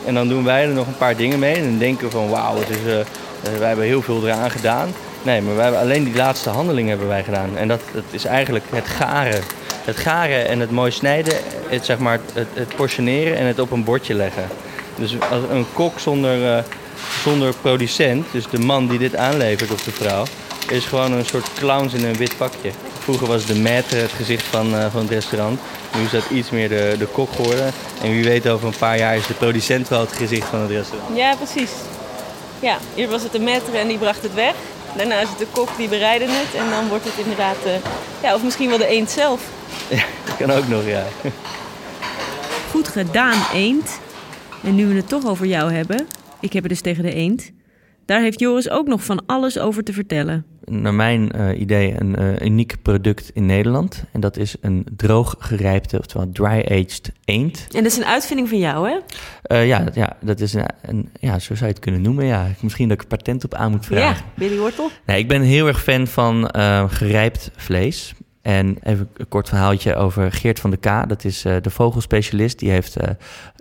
[0.06, 2.68] En dan doen wij er nog een paar dingen mee en denken van wauw, het
[2.68, 2.76] is,
[3.58, 4.88] wij hebben heel veel eraan gedaan.
[5.22, 7.56] Nee, maar wij hebben alleen die laatste handeling hebben wij gedaan.
[7.56, 9.42] En dat, dat is eigenlijk het garen.
[9.84, 11.34] Het garen en het mooi snijden,
[11.68, 14.46] het, zeg maar, het, het portioneren en het op een bordje leggen.
[14.96, 16.64] Dus als een kok zonder,
[17.22, 20.24] zonder producent, dus de man die dit aanlevert of de vrouw,
[20.68, 22.70] is gewoon een soort clowns in een wit pakje.
[22.98, 25.60] Vroeger was de maître het gezicht van, uh, van het restaurant.
[25.94, 27.72] Nu is dat iets meer de, de kok geworden.
[28.02, 30.70] En wie weet over een paar jaar is de producent wel het gezicht van het
[30.70, 31.16] restaurant.
[31.16, 31.70] Ja, precies.
[32.60, 34.54] Ja, hier was het de maître en die bracht het weg.
[34.96, 36.60] Daarna is het de kok die bereidde het.
[36.60, 37.72] En dan wordt het inderdaad, uh,
[38.22, 39.40] ja, of misschien wel de eend zelf.
[39.88, 41.04] Ja, dat kan ook nog, ja.
[42.70, 43.98] Goed gedaan, eend.
[44.62, 46.08] En nu we het toch over jou hebben,
[46.40, 47.52] ik heb het dus tegen de eend.
[48.04, 50.44] Daar heeft Joris ook nog van alles over te vertellen.
[50.64, 54.04] Naar mijn uh, idee een uh, uniek product in Nederland.
[54.12, 57.66] En dat is een droog gerijpte, oftewel dry-aged eend.
[57.70, 58.96] En dat is een uitvinding van jou, hè?
[59.56, 62.24] Uh, ja, ja, dat is een, een, ja, zo zou je het kunnen noemen.
[62.24, 62.46] Ja.
[62.60, 64.24] Misschien dat ik patent op aan moet vragen.
[64.24, 64.90] Ja, Billy Wortel.
[65.06, 66.50] Nee, ik ben heel erg fan van
[66.90, 68.14] gerijpt vlees.
[68.42, 71.08] En even een kort verhaaltje over Geert van de K.
[71.08, 72.58] Dat is de vogelspecialist.
[72.58, 72.96] Die heeft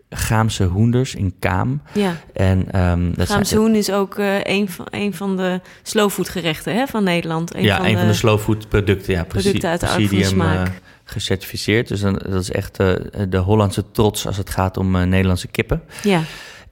[0.09, 1.81] Gaamse hoenders in Kaam.
[1.93, 2.15] Ja.
[2.33, 6.75] En, um, dat Gaamse zijn, hoen is ook uh, een, van, een van de slowfoodgerechten
[6.75, 7.55] hè, van Nederland.
[7.55, 9.13] Een ja, van een de van de slowfood producten.
[9.13, 10.61] Ja, producten uit de Presidium, uh,
[11.03, 11.87] gecertificeerd.
[11.87, 12.93] Dus dan, dat is echt uh,
[13.29, 15.81] de Hollandse trots als het gaat om Nederlandse kippen.
[16.03, 16.21] Ja.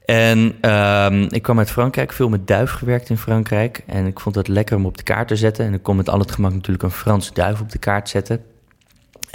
[0.04, 3.82] En um, ik kwam uit Frankrijk, veel met duif gewerkt in Frankrijk.
[3.86, 5.66] En ik vond het lekker om op de kaart te zetten.
[5.66, 8.40] En ik kon met al het gemak natuurlijk een Franse duif op de kaart zetten.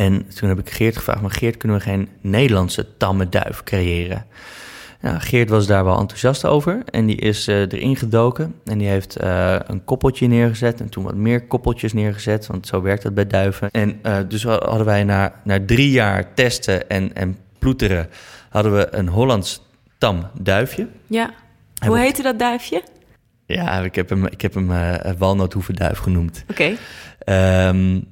[0.02, 4.26] En toen heb ik Geert gevraagd, maar Geert, kunnen we geen Nederlandse tamme duif creëren?
[5.02, 8.56] Nou, Geert was daar wel enthousiast over en die is uh, erin gedoken.
[8.66, 12.82] En die heeft uh, een koppeltje neergezet en toen wat meer koppeltjes neergezet, want zo
[12.82, 13.72] werkt dat bij duiven.
[13.72, 18.10] En uh, dus hadden wij na, na drie jaar testen en, en ploeteren,
[18.50, 19.62] hadden we een Hollands
[19.98, 20.88] tam duifje.
[21.08, 21.34] Ja,
[21.86, 22.84] hoe heette dat duifje?
[23.46, 24.72] Ja, ik heb hem, ik heb hem
[25.18, 26.44] walnoothoevenduif genoemd.
[26.50, 26.76] Oké.
[27.26, 27.68] Okay.
[27.68, 28.10] Um,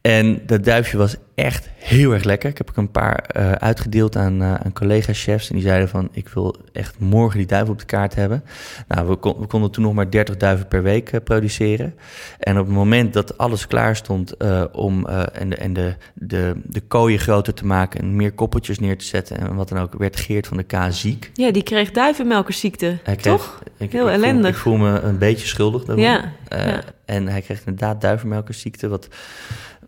[0.00, 2.50] en dat duifje was echt heel erg lekker.
[2.50, 5.48] Ik heb er een paar uh, uitgedeeld aan, uh, aan collega-chefs.
[5.48, 8.44] En die zeiden van, ik wil echt morgen die duiven op de kaart hebben.
[8.88, 11.94] Nou, we, kon, we konden toen nog maar 30 duiven per week uh, produceren.
[12.38, 14.36] En op het moment dat alles klaar stond
[14.72, 18.00] om en, de, en de, de, de kooien groter te maken...
[18.00, 19.94] en meer koppeltjes neer te zetten en wat dan ook...
[19.98, 21.30] werd Geert van de K ziek.
[21.34, 23.62] Ja, die kreeg duivenmelkersziekte, toch?
[23.76, 24.58] Ik, heel ik ellendig.
[24.58, 26.04] Voel, ik voel me een beetje schuldig daarom.
[26.04, 26.82] Ja, ja.
[27.04, 28.88] En hij kreeg inderdaad duivenmelkersziekte...
[28.88, 29.08] wat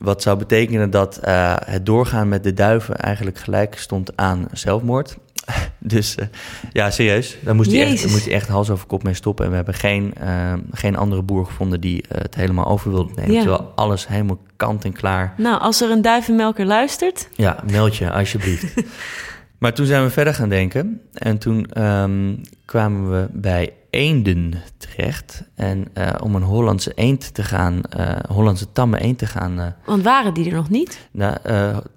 [0.02, 5.16] wat zou betekenen dat uh, het doorgaan met de duiven eigenlijk gelijk stond aan zelfmoord.
[5.78, 6.26] dus uh,
[6.72, 7.36] ja, serieus.
[7.40, 9.44] Daar moest, hij echt, moest hij echt hals over kop mee stoppen.
[9.44, 13.32] En we hebben geen, uh, geen andere boer gevonden die het helemaal over wilde nemen.
[13.32, 13.40] Ja.
[13.40, 15.34] Terwijl alles helemaal kant en klaar.
[15.36, 17.28] Nou, als er een duivenmelker luistert.
[17.34, 18.74] Ja, meld je alsjeblieft.
[19.58, 21.00] maar toen zijn we verder gaan denken.
[21.12, 25.44] En toen um, kwamen we bij eenden terecht.
[25.54, 29.58] En uh, om een Hollandse eend te gaan, uh, Hollandse tamme eend te gaan.
[29.58, 31.08] Uh, Want waren die er nog niet?
[31.10, 31.36] Nou,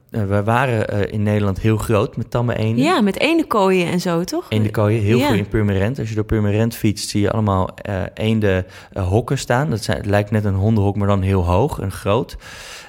[0.09, 2.83] we waren in Nederland heel groot met tamme eenden.
[2.83, 4.45] Ja, met eendenkooien en zo, toch?
[4.49, 5.27] Eendenkooien, heel ja.
[5.27, 5.99] veel in Purmerend.
[5.99, 7.69] Als je door Purmerend fietst, zie je allemaal
[8.13, 9.69] eenden hokken staan.
[9.69, 12.37] Dat zijn, het lijkt net een hondenhok, maar dan heel hoog en groot.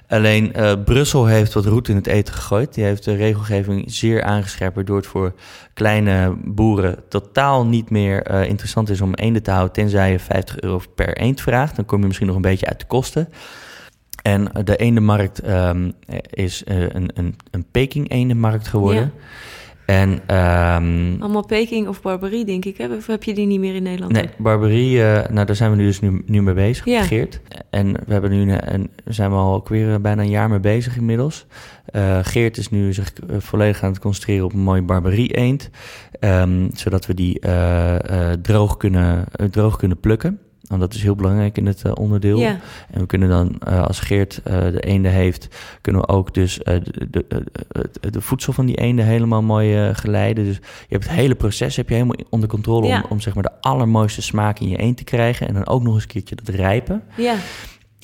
[0.08, 2.74] Alleen uh, Brussel heeft wat roet in het eten gegooid.
[2.74, 5.34] Die heeft de regelgeving zeer aangescherpt, waardoor het voor
[5.74, 10.60] kleine boeren totaal niet meer uh, interessant is om eenden te houden, tenzij je 50
[10.60, 11.76] euro per eend vraagt.
[11.76, 13.28] Dan kom je misschien nog een beetje uit de kosten.
[14.22, 15.92] En de eendenmarkt um,
[16.30, 19.12] is een, een, een Peking-eendenmarkt geworden.
[19.86, 22.76] En, um, Allemaal Peking of Barbarie, denk ik.
[22.76, 22.94] Hè?
[22.94, 24.12] Of heb je die niet meer in Nederland?
[24.12, 27.02] Nee, Barbarie, uh, nou daar zijn we nu dus nu, nu mee bezig, ja.
[27.02, 27.40] Geert.
[27.70, 30.96] En we hebben nu een, zijn we al ook weer bijna een jaar mee bezig
[30.96, 31.46] inmiddels.
[31.94, 35.70] Uh, Geert is nu zich volledig aan het concentreren op een mooie Barbarie-eend.
[36.20, 37.96] Um, zodat we die uh,
[38.42, 40.40] droog, kunnen, droog kunnen plukken.
[40.68, 42.42] Want dat is heel belangrijk in het uh, onderdeel.
[42.42, 45.48] En we kunnen dan, uh, als Geert uh, de eenden heeft,
[45.80, 46.58] kunnen we ook dus
[47.10, 47.44] de,
[48.10, 50.44] de, voedsel van die eenden helemaal mooi geleiden.
[50.44, 53.42] Dus je hebt het hele proces heb je helemaal onder controle om, om zeg maar
[53.42, 55.48] de allermooiste smaak in je eend te krijgen.
[55.48, 57.02] En dan ook nog eens een keertje dat rijpen.
[57.16, 57.34] Ja.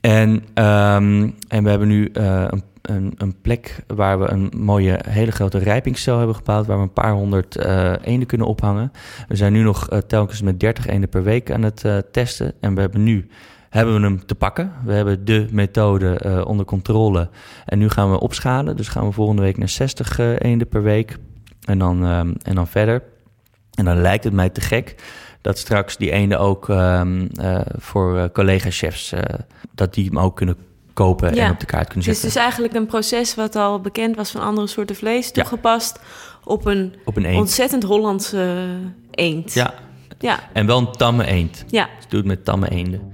[0.01, 5.31] En, um, en we hebben nu een een, een, plek waar we een mooie, hele
[5.31, 8.93] grote rijpingscel hebben gebouwd, waar we een paar honderd uh, eenden kunnen ophangen.
[9.29, 12.53] We zijn nu nog uh, telkens met 30 eenden per week aan het uh, testen.
[12.61, 13.29] En we hebben nu
[13.69, 14.73] hebben we hem te pakken.
[14.85, 17.29] We hebben de methode onder controle.
[17.65, 18.77] En nu gaan we opschalen.
[18.77, 21.19] Dus gaan we volgende week naar 60 eenden per week.
[21.65, 22.05] En dan,
[22.43, 23.03] en dan verder.
[23.75, 24.95] En dan lijkt het mij te gek
[25.41, 27.29] dat straks die eenden ook um,
[27.79, 29.13] voor collega-chefs,
[29.75, 30.57] dat die hem ook kunnen
[30.93, 31.45] kopen Ja.
[31.45, 32.29] en op de kaart kunnen Het is zetten.
[32.35, 36.01] dus eigenlijk een proces wat al bekend was van andere soorten vlees, toegepast
[36.45, 37.39] op een op een eend.
[37.39, 38.67] ontzettend Hollandse
[39.11, 39.53] eend.
[39.55, 39.75] Ja,
[40.19, 40.39] ja.
[40.53, 41.65] en wel een tamme eend.
[41.69, 41.89] ja.
[41.97, 43.11] Dus doe het met tamme eenden.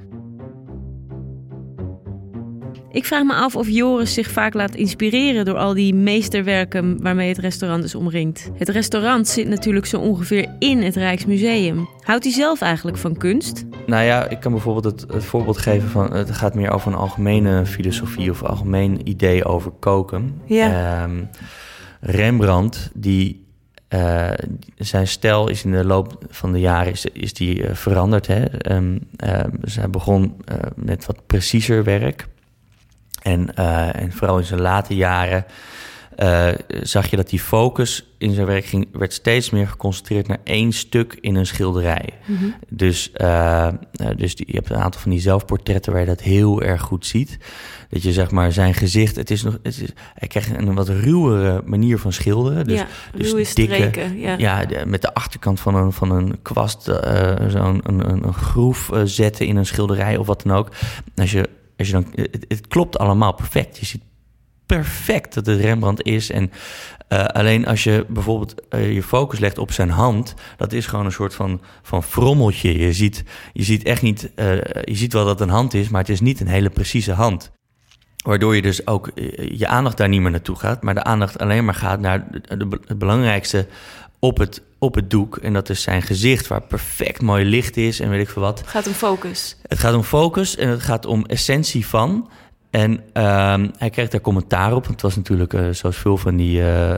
[2.90, 7.28] Ik vraag me af of Joris zich vaak laat inspireren door al die meesterwerken waarmee
[7.28, 8.50] het restaurant is omringd.
[8.54, 11.88] Het restaurant zit natuurlijk zo ongeveer in het Rijksmuseum.
[12.00, 13.64] Houdt hij zelf eigenlijk van kunst?
[13.88, 16.12] Nou ja, ik kan bijvoorbeeld het, het voorbeeld geven van...
[16.12, 20.40] het gaat meer over een algemene filosofie of algemeen idee over koken.
[20.44, 21.02] Ja.
[21.02, 21.24] Ehm,
[22.00, 23.46] Rembrandt, die,
[23.88, 24.30] eh,
[24.76, 28.26] zijn stijl is in de loop van de jaren is, is die, eh, veranderd.
[28.26, 28.44] Hè?
[28.44, 32.26] Ehm, ehm, dus hij begon eh, met wat preciezer werk.
[33.22, 33.54] En,
[33.94, 35.44] en vooral in zijn late jaren
[36.18, 36.48] eh,
[36.82, 40.72] zag je dat die focus in zijn werk ging, werd steeds meer geconcentreerd naar één
[40.72, 42.08] stuk in een schilderij.
[42.68, 43.74] Dus, eh, eh,
[44.16, 47.06] dus die, je hebt een aantal van die zelfportretten waar je dat heel erg goed
[47.06, 47.38] ziet.
[47.90, 50.88] Dat je zeg maar zijn gezicht, het is nog, het is, hij krijgt een wat
[50.88, 52.64] ruwere manier van schilderen.
[52.64, 54.18] Dus, ja, dus dikke- streken.
[54.18, 54.66] Ja.
[54.86, 59.56] met de achterkant van een, van een kwast zo'n een, een, een groef zetten in
[59.56, 60.68] een schilderij of wat dan ook.
[61.16, 63.78] Als je, als je dan, het, het klopt allemaal perfect.
[63.78, 64.06] Je ziet
[64.68, 66.30] perfect dat het Rembrandt is.
[66.30, 66.50] En
[67.08, 71.04] eh, alleen als je bijvoorbeeld eh, je focus legt op zijn hand, dat is gewoon
[71.04, 72.78] een soort van, van frommeltje.
[72.78, 74.54] Je ziet, je ziet echt niet, eh,
[74.84, 77.12] je ziet wel dat het een hand is, maar het is niet een hele precieze
[77.12, 77.50] hand.
[78.24, 79.10] Waardoor je dus ook
[79.52, 82.80] je aandacht daar niet meer naartoe gaat, maar de aandacht alleen maar gaat naar de-
[82.86, 83.66] het belangrijkste
[84.18, 85.36] op het, op het doek.
[85.36, 88.58] En dat is zijn gezicht, waar perfect mooi licht is en weet ik veel wat.
[88.58, 89.56] Het gaat om focus.
[89.68, 92.28] Het gaat om focus en het gaat om essentie van.
[92.70, 94.82] En ehm, hij kreeg daar commentaar op.
[94.82, 96.94] Want het was natuurlijk, eh, zoals veel van die eh,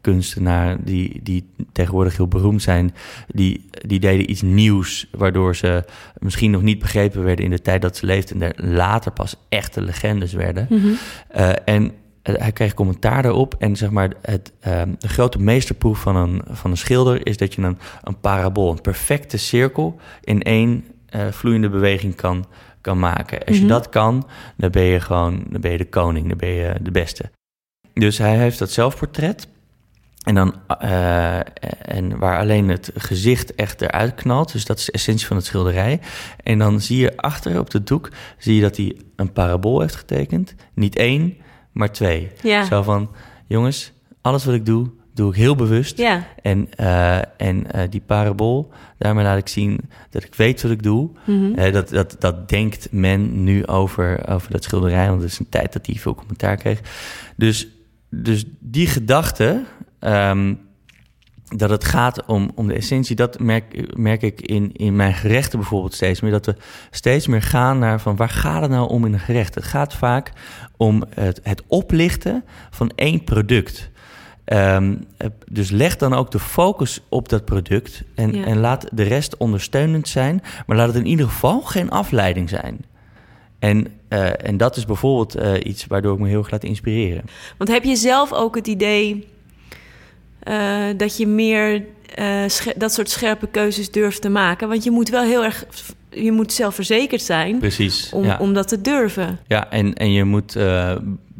[0.00, 2.94] kunstenaar die, die tegenwoordig heel beroemd zijn,
[3.26, 5.84] die, die deden iets nieuws, waardoor ze
[6.18, 9.36] misschien nog niet begrepen werden in de tijd dat ze leefden en er later pas
[9.48, 10.68] echte legendes werden.
[11.28, 13.54] Eh, en hij kreeg commentaar daarop.
[13.58, 17.54] En zeg maar, het, ehm, de grote meesterproef van een, van een schilder is dat
[17.54, 20.84] je een, een parabool, een perfecte cirkel in één
[21.30, 22.46] vloeiende beweging kan,
[22.84, 23.44] kan maken.
[23.44, 26.48] Als je dat kan, dan ben je gewoon dan ben je de koning, dan ben
[26.48, 27.30] je de beste.
[27.94, 29.48] Dus hij heeft dat zelfportret.
[30.22, 31.38] En, dan, eh,
[31.96, 34.52] en waar alleen het gezicht echt eruit knalt.
[34.52, 36.00] Dus dat is de essentie van het schilderij.
[36.42, 39.94] En dan zie je achter op de doek zie je dat hij een parabool heeft
[39.94, 40.54] getekend.
[40.74, 41.36] Niet één,
[41.72, 42.30] maar twee.
[42.42, 42.64] Ja.
[42.64, 43.10] Zo van,
[43.46, 45.98] jongens, alles wat ik doe, doe ik heel bewust.
[45.98, 46.26] Ja.
[46.42, 50.82] En, eh, en eh, die parabool, daarmee laat ik zien dat ik weet wat ik
[50.82, 51.10] doe.
[51.24, 51.54] Mhm.
[51.54, 55.48] Eh, dat, dat, dat denkt men nu over, over dat schilderij, want het is een
[55.48, 56.80] tijd dat hij veel commentaar kreeg.
[57.36, 57.68] Dus,
[58.10, 59.64] dus die gedachte,
[59.98, 60.54] ehm,
[61.56, 65.58] dat het gaat om, om de essentie, dat merk, merk ik in, in mijn gerechten
[65.58, 66.30] bijvoorbeeld steeds meer.
[66.30, 66.56] Dat we
[66.90, 69.54] steeds meer gaan naar van waar gaat het nou om in een gerecht?
[69.54, 70.32] Het gaat vaak
[70.76, 73.90] om het, het oplichten van één product.
[74.44, 78.44] Ehm, eh, dus leg dan ook de focus op dat product en, Ja.
[78.44, 82.84] en laat de rest ondersteunend zijn, maar laat het in ieder geval geen afleiding zijn.
[83.58, 87.24] En, eh, en dat is bijvoorbeeld eh, iets waardoor ik me heel erg laat inspireren.
[87.58, 89.28] Want heb je zelf ook het idee
[90.38, 91.84] eh, dat je meer
[92.76, 94.68] dat soort scherpe keuzes durft te maken?
[94.68, 95.66] Want je moet wel heel erg,
[96.10, 98.10] je moet zelfverzekerd zijn Precies.
[98.12, 98.38] om, ja.
[98.40, 99.38] om dat te durven.
[99.46, 100.56] Ja, en, en je moet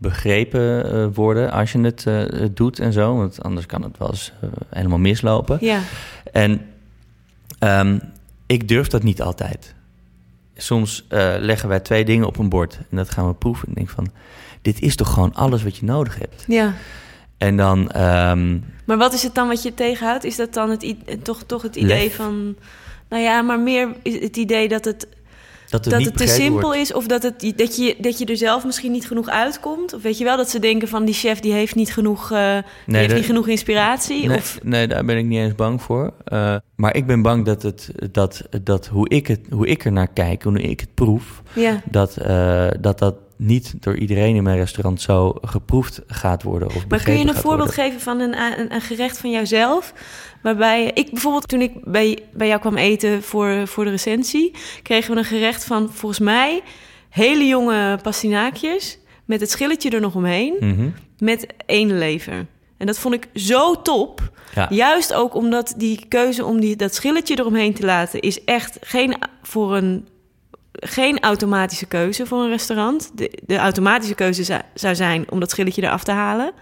[0.08, 3.16] begrepen eh, worden als je het eh, doet en zo.
[3.16, 5.58] Want anders kan het wel eens eh, helemaal mislopen.
[5.60, 5.80] Ja,
[6.32, 6.66] En
[7.58, 7.98] ehm,
[8.46, 9.74] ik durf dat niet altijd.
[10.56, 11.04] Soms
[11.38, 13.68] leggen wij twee dingen op een bord en dat gaan we proeven.
[13.68, 14.08] En denk van,
[14.62, 16.44] dit is toch gewoon alles wat je nodig hebt.
[16.46, 16.74] ja.
[17.38, 20.24] En dan, ehm, Maar wat is het dan wat je tegenhoudt?
[20.24, 22.14] Is dat dan het, toch, toch het idee Lef.
[22.14, 22.56] van...
[23.08, 25.06] Nou ja, maar meer het idee dat het,
[25.74, 26.78] dat het dat het te simpel wordt.
[26.78, 26.92] is...
[26.92, 29.94] of dat, het, dat, je, dat je er zelf misschien niet genoeg uitkomt?
[29.94, 32.56] Of weet je wel, dat ze denken van die chef die heeft niet genoeg, eh,
[32.86, 34.26] die heeft dat- niet genoeg inspiratie?
[34.28, 36.12] Nee, Of, nee, daar ben ik niet eens bang voor.
[36.24, 39.92] Eh, maar ik ben bang dat, het, dat, dat hoe, ik het, hoe ik er
[39.92, 41.42] naar kijk, hoe ik het proef...
[41.52, 41.80] ja.
[41.90, 46.68] dat, eh, dat dat niet door iedereen in mijn restaurant zo geproefd gaat worden.
[46.68, 47.84] Of Maar kun je een voorbeeld worden.
[47.84, 49.92] geven van een, een, een gerecht van jouzelf?
[50.42, 55.12] Waarbij ik bijvoorbeeld, toen ik bij, bij jou kwam eten voor, voor de recensie, kregen
[55.12, 56.62] we een gerecht van volgens mij
[57.08, 58.98] hele jonge pastinaakjes.
[59.24, 60.56] Met het schilletje er nog omheen.
[60.60, 60.88] Mhm.
[61.18, 62.46] Met één lever.
[62.76, 64.32] En dat vond ik zo top.
[64.54, 64.66] Ja.
[64.70, 68.20] Juist ook omdat die keuze om die, dat schilletje eromheen te laten...
[68.20, 70.08] is echt geen, voor een,
[70.80, 73.10] geen automatische keuze voor een restaurant.
[73.14, 76.52] De, de automatische keuze zou, zou zijn om dat schilletje eraf te halen.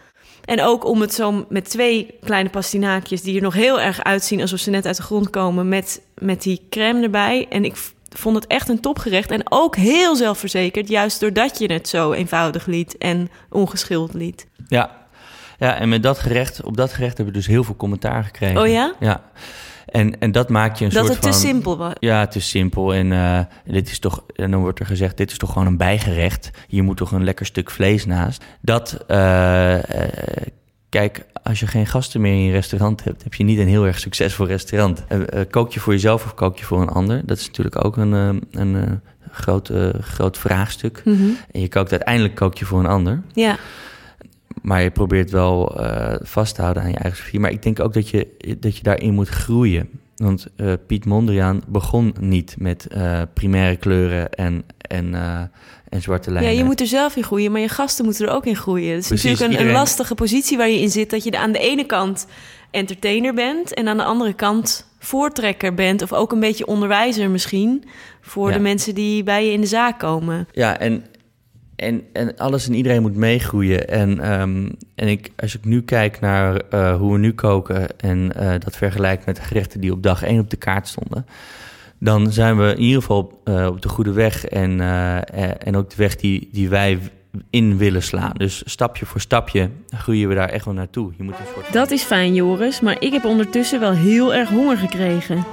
[0.44, 3.22] En ook om het zo met twee kleine pastinaakjes...
[3.22, 5.68] die er nog heel erg uitzien alsof ze net uit de grond komen...
[5.68, 7.46] met, met die crème erbij.
[7.48, 7.76] En ik,
[8.16, 9.30] vond het echt een topgerecht.
[9.30, 14.46] En ook heel zelfverzekerd, juist doordat je het zo eenvoudig liet en ongeschild liet.
[14.68, 15.06] Ja.
[15.58, 18.60] ja, en met dat gerecht, op dat gerecht hebben we dus heel veel commentaar gekregen.
[18.60, 18.94] Oh ja?
[19.00, 19.22] Ja.
[19.86, 21.32] En, en dat maakt je een dat soort het van...
[21.32, 21.92] te simpel was.
[21.98, 22.94] Ja, het is simpel.
[22.94, 25.76] En eh, dit is toch, en dan wordt er gezegd, dit is toch gewoon een
[25.76, 26.50] bijgerecht.
[26.68, 28.44] Hier moet toch een lekker stuk vlees naast.
[28.60, 30.46] Dat, eh, eh,
[30.88, 33.86] kijk, als je geen gasten meer in je restaurant hebt, heb je niet een heel
[33.86, 35.04] erg succesvol restaurant.
[35.50, 37.22] Kook je voor jezelf of kook je voor een ander?
[37.26, 41.02] Dat is natuurlijk ook een, een groot, groot vraagstuk.
[41.04, 41.22] Mhm.
[41.50, 43.22] En je kookt uiteindelijk kook je voor een ander.
[43.32, 43.56] Ja.
[44.62, 47.40] Maar je probeert wel eh, vast te houden aan je eigen sfeer.
[47.40, 49.88] Maar ik denk ook dat je, dat je daarin moet groeien.
[50.16, 55.14] Want eh, Piet Mondriaan begon niet met eh, primaire kleuren en, en,
[55.88, 56.56] en zwarte ja, lijnen.
[56.56, 58.90] je moet er zelf in groeien, maar je gasten moeten er ook in groeien.
[58.94, 61.10] Het is Precies, natuurlijk een, lastige positie waar je in zit.
[61.10, 62.26] Dat je aan de ene kant
[62.70, 66.02] entertainer bent en aan de andere kant voortrekker bent.
[66.02, 67.84] Of ook een beetje onderwijzer misschien
[68.20, 68.54] voor Ja.
[68.56, 70.48] de mensen die bij je in de zaak komen.
[70.52, 71.04] Ja, en,
[71.82, 73.88] en, en alles en iedereen moet meegroeien.
[73.88, 77.98] En, ehm, en ik, als ik nu kijk naar eh, hoe we nu koken...
[77.98, 81.26] en eh, dat vergelijk met de gerechten die op dag één op de kaart stonden...
[81.98, 84.44] dan zijn we in ieder geval eh, op de goede weg.
[84.44, 86.98] En, eh, eh, en ook de weg die, die wij
[87.50, 88.32] in willen slaan.
[88.36, 91.12] Dus stapje voor stapje groeien we daar echt wel naartoe.
[91.16, 91.34] Je moet.
[91.72, 95.44] Dat is fijn, Joris, maar ik heb ondertussen wel heel erg honger gekregen.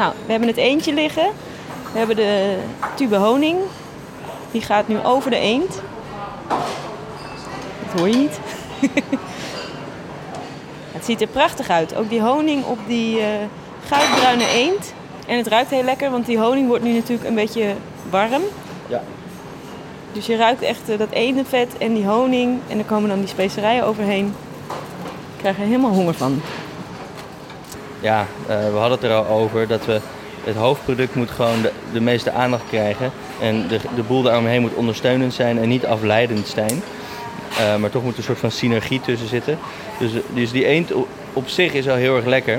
[0.00, 1.30] Nou, we hebben het eentje liggen.
[1.92, 2.56] We hebben de
[2.94, 3.58] tube honing.
[4.50, 5.80] Die gaat nu over de eend.
[7.86, 8.40] Dat hoor je niet.
[10.94, 11.94] het ziet er prachtig uit.
[11.94, 13.26] Ook die honing op die eh
[13.88, 14.94] goudbruine eend.
[15.26, 17.74] En het ruikt heel lekker, want die honing wordt nu natuurlijk een beetje
[18.10, 18.42] warm.
[18.86, 19.02] Ja.
[20.12, 22.58] Dus je ruikt echt eh, dat eendenvet en die honing.
[22.68, 24.34] En er komen dan die specerijen overheen.
[25.34, 26.40] Ik krijg er helemaal honger van.
[28.00, 30.00] Ja, eh, we hadden het er al over dat we
[30.44, 33.10] het hoofdproduct moet gewoon de, de meeste aandacht krijgen.
[33.40, 36.82] En de, de boel daaromheen moet ondersteunend zijn en niet afleidend zijn.
[37.58, 39.58] Eh, maar toch moet er een soort van synergie tussen zitten.
[39.98, 40.92] Dus, dus die eend
[41.32, 42.58] op zich is al heel erg lekker.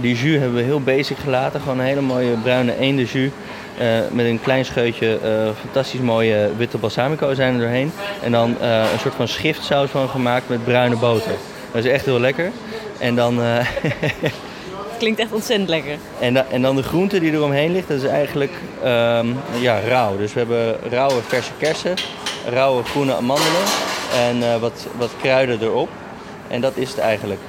[0.00, 1.60] Die jus hebben we heel basic gelaten.
[1.60, 3.30] Gewoon een hele mooie bruine eendenjus.
[3.78, 5.18] eh met een klein scheutje
[5.60, 7.92] fantastisch mooie witte balsamico zijn er doorheen.
[8.22, 11.34] En dan een soort van schiftsaus van gemaakt met bruine boter.
[11.72, 12.50] Dat is echt heel lekker.
[13.00, 13.66] En dan, eh,
[14.98, 15.96] Klinkt echt ontzettend lekker.
[16.18, 19.26] en, da- en dan de groente die eromheen ligt, dat is eigenlijk ehm,
[19.60, 20.16] ja, rauw.
[20.16, 21.94] Dus we hebben rauwe verse kersen,
[22.48, 23.62] rauwe groene amandelen
[24.28, 25.88] en eh, wat, wat kruiden erop.
[26.48, 27.40] En dat is het eigenlijk.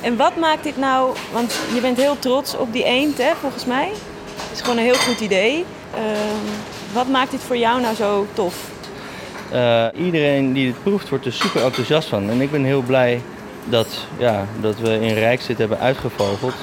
[0.00, 1.16] En wat maakt dit nou...
[1.32, 3.88] Want je bent heel trots op die eend, hè, volgens mij.
[4.36, 5.64] Het is gewoon een heel goed idee.
[5.94, 6.52] Ehm,
[6.92, 8.54] wat maakt dit voor jou nou zo tof?
[9.50, 12.30] Eh, iedereen die het proeft wordt er super enthousiast van.
[12.30, 13.20] En ik ben heel blij
[13.70, 16.54] dat, ja, dat we in Rijks dit hebben uitgevogeld.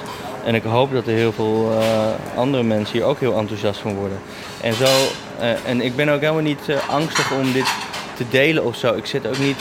[0.46, 3.96] En ik hoop dat er heel veel eh, andere mensen hier ook heel enthousiast van
[3.96, 4.18] worden.
[4.62, 4.86] En, zo,
[5.40, 7.68] eh, en ik ben ook helemaal niet eh, angstig om dit
[8.14, 8.94] te delen of zo.
[8.94, 9.60] Ik zet ook niet...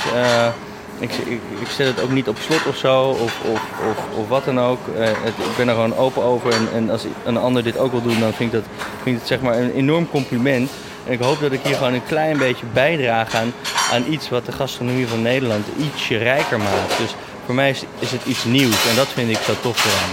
[0.99, 4.29] ik, ik, ik zet het ook niet op slot of zo, of, of, of, of
[4.29, 4.79] wat dan ook.
[4.97, 6.53] Het, ik ben er gewoon open over.
[6.53, 8.69] En, en als een ander dit ook wil doen, dan vind ik dat
[9.03, 10.71] vind ik het zeg maar een enorm compliment.
[11.07, 13.53] En ik hoop dat ik hier gewoon een klein beetje bijdraag aan,
[13.93, 16.99] aan iets wat de gastronomie van Nederland ietsje rijker maakt.
[16.99, 20.11] Dus voor mij is, is het iets nieuws en dat vind ik zo tof eraan.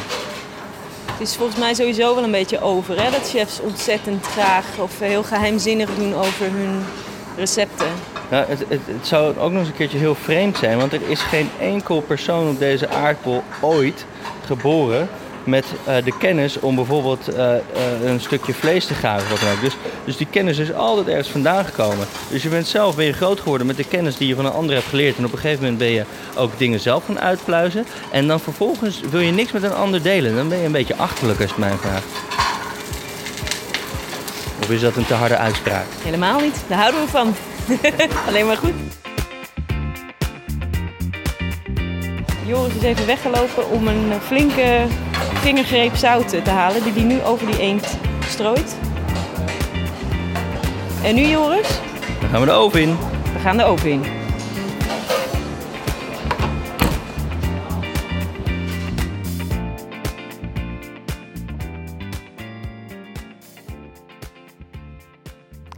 [1.12, 3.12] Het is volgens mij sowieso wel een beetje over, hè?
[3.12, 6.84] Dat chefs ontzettend graag of heel geheimzinnig doen over hun
[7.38, 7.92] recepten.
[8.30, 11.10] Nou, het, het, het zou ook nog eens een keertje heel vreemd zijn, want er
[11.10, 14.06] is geen enkel persoon op deze aardbol ooit
[14.46, 15.10] geboren
[15.44, 17.62] met eh, de kennis om bijvoorbeeld eh, eh,
[18.04, 19.30] een stukje vlees te gaven.
[19.30, 19.62] Wat dan ook.
[19.62, 19.76] Dus,
[20.06, 22.08] dus die kennis is altijd ergens vandaan gekomen.
[22.30, 24.76] Dus je bent zelf je groot geworden met de kennis die je van een ander
[24.76, 25.18] hebt geleerd.
[25.18, 26.04] En op een gegeven moment ben je
[26.36, 27.86] ook dingen zelf gaan uitpluizen.
[28.12, 30.36] En dan vervolgens wil je niks met een ander delen.
[30.36, 32.06] Dan ben je een beetje achterlijk als je het mij vraagt.
[34.62, 35.86] Of is dat een te harde uitspraak?
[36.04, 37.36] Helemaal niet, daar houden we van.
[38.28, 38.74] Alleen maar goed.
[42.46, 44.88] Joris is even weggelopen om een flinke
[45.34, 48.78] vingergreep zout te halen, die hij nu over die eend strooit.
[51.04, 51.80] En nu Joris,
[52.22, 52.98] Dan gaan we de oven in.
[53.34, 54.04] we gaan de oven in.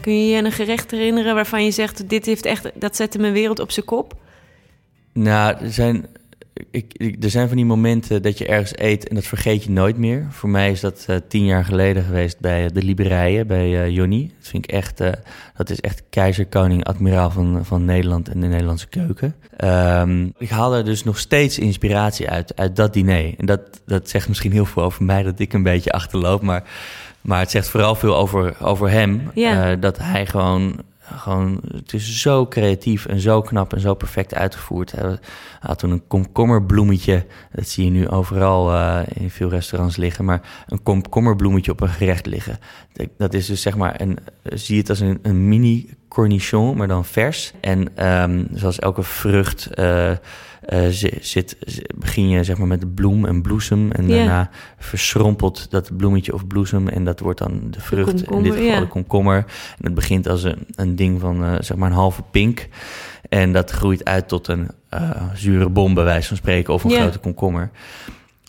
[0.02, 3.34] Kun je je een gerecht herinneren waarvan je zegt: dit heeft echt, dat zette mijn
[3.34, 4.14] wereld op zijn kop?
[5.14, 6.06] Nou, er zijn
[6.72, 9.72] ik, ik, er zijn van die momenten dat je ergens eet en dat vergeet je
[9.72, 10.28] nooit meer.
[10.30, 14.32] Voor mij is dat uh, tien jaar geleden geweest bij de Liberijen, bij uh, Jonny.
[14.39, 14.97] Dat vind ik echt,
[15.56, 19.36] dat is echt keizer, koning, admiraal van, van Nederland en de Nederlandse keuken.
[19.64, 23.34] Um, ik haal er dus nog steeds inspiratie uit, uit dat diner.
[23.38, 26.41] En dat, dat zegt misschien heel veel over mij, dat ik een beetje achterloop.
[26.41, 26.64] Maar,
[27.22, 29.32] maar het zegt vooral veel over, over hem.
[29.34, 29.76] Ja.
[29.76, 34.91] dat hij gewoon gewoon, het is zo creatief en zo knap en zo perfect uitgevoerd.
[34.91, 35.18] Hij
[35.60, 40.66] had toen een komkommerbloemetje, dat zie je nu overal uh, in veel restaurants liggen, maar
[40.68, 42.60] een komkommerbloemetje op een gerecht liggen.
[43.18, 47.06] Dat is dus zeg maar, een, zie het als een, een mini cornichon, maar dan
[47.06, 47.54] vers.
[47.62, 50.12] En um, zoals elke vrucht uh,
[50.70, 50.88] uh,
[51.22, 51.57] zit,
[51.95, 53.91] begin je zeg maar met de bloem en bloesem.
[53.91, 56.88] En daarna verschrompelt dat bloemetje of bloesem.
[56.88, 58.80] En dat wordt dan de vrucht, in dit geval ja.
[58.80, 59.38] de komkommer.
[59.78, 62.68] En het begint als een, een ding van uh, zeg maar een halve pink.
[63.30, 66.91] En dat groeit uit tot een uh, zure bom, bij wijze van spreken, of een
[66.91, 67.72] grote komkommer.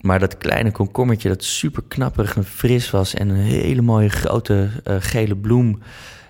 [0.01, 3.15] Maar dat kleine komkommertje dat super knapperig en fris was...
[3.15, 5.79] en een hele mooie grote gele bloem...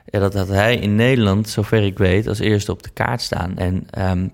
[0.06, 3.56] Ja, dat had hij in Nederland, zover ik weet, als eerste op de kaart staan.
[3.56, 4.30] En um,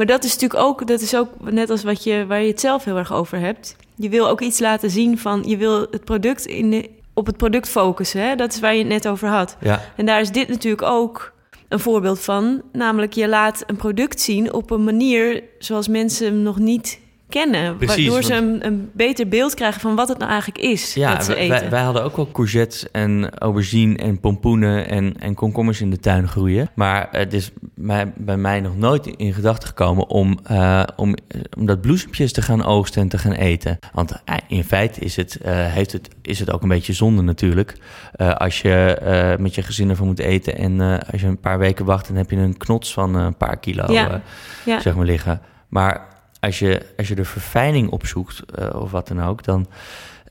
[0.00, 2.60] Maar dat is natuurlijk ook, dat is ook net als wat je, waar je het
[2.60, 3.76] zelf heel erg over hebt.
[3.94, 7.36] Je wil ook iets laten zien van, je wil het product in de, op het
[7.36, 8.22] product focussen.
[8.22, 8.34] Hè?
[8.34, 9.56] Dat is waar je het net over had.
[9.60, 11.32] ja, En daar is dit natuurlijk ook
[11.68, 12.62] een voorbeeld van.
[12.72, 16.98] Namelijk, je laat een product zien op een manier zoals mensen hem nog niet
[17.30, 17.76] kennen.
[17.76, 21.14] Precies, waardoor ze een, een beter beeld krijgen van wat het nou eigenlijk is ja
[21.14, 21.60] dat ze wij, eten.
[21.60, 25.98] wij, wij hadden ook wel courgettes en aubergine en pompoenen en, en komkommers in de
[25.98, 26.70] tuin groeien.
[26.74, 31.14] Maar het is mij, bij mij nog nooit in gedachten gekomen om, uh, om,
[31.58, 33.78] om dat bloesempjes te gaan oogsten en te gaan eten.
[33.92, 37.22] Want uh, in feite is het, uh, heeft het, is het ook een beetje zonde
[37.22, 37.76] natuurlijk.
[38.16, 40.80] Uh, als je met je gezin ervan moet eten en
[41.12, 43.92] als je een paar weken wacht, dan heb je een knots van een paar kilo
[43.92, 44.22] Ja.
[44.64, 44.80] ja.
[44.80, 45.40] zeg maar liggen.
[45.68, 46.09] Maar
[46.40, 49.66] als je, als je de verfijning opzoekt uh, of wat dan ook, dan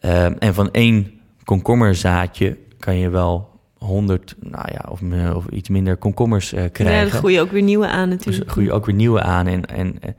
[0.01, 1.11] uh, en van één
[1.43, 6.67] komkommerzaadje kan je wel 100, nou ja, of, me- of iets minder komkommers uh, Ja,
[6.69, 7.09] krijgen.
[7.09, 8.51] dan groeien ook weer nieuwe aan dus natuurlijk.
[8.51, 9.47] groei je ook weer nieuwe aan.
[9.47, 10.09] En, en, eh,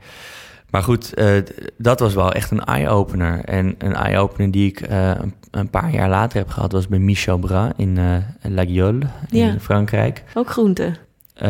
[0.69, 1.31] maar goed, eh,
[1.77, 3.43] dat was wel echt een eye-opener.
[3.45, 5.11] En een eye-opener die ik eh,
[5.51, 9.37] een, paar jaar later heb gehad, was bij Michel Bras in eh La Gueule in
[9.37, 9.59] Ja.
[9.59, 10.23] Frankrijk.
[10.33, 10.95] Ook groenten.
[11.41, 11.49] Eh,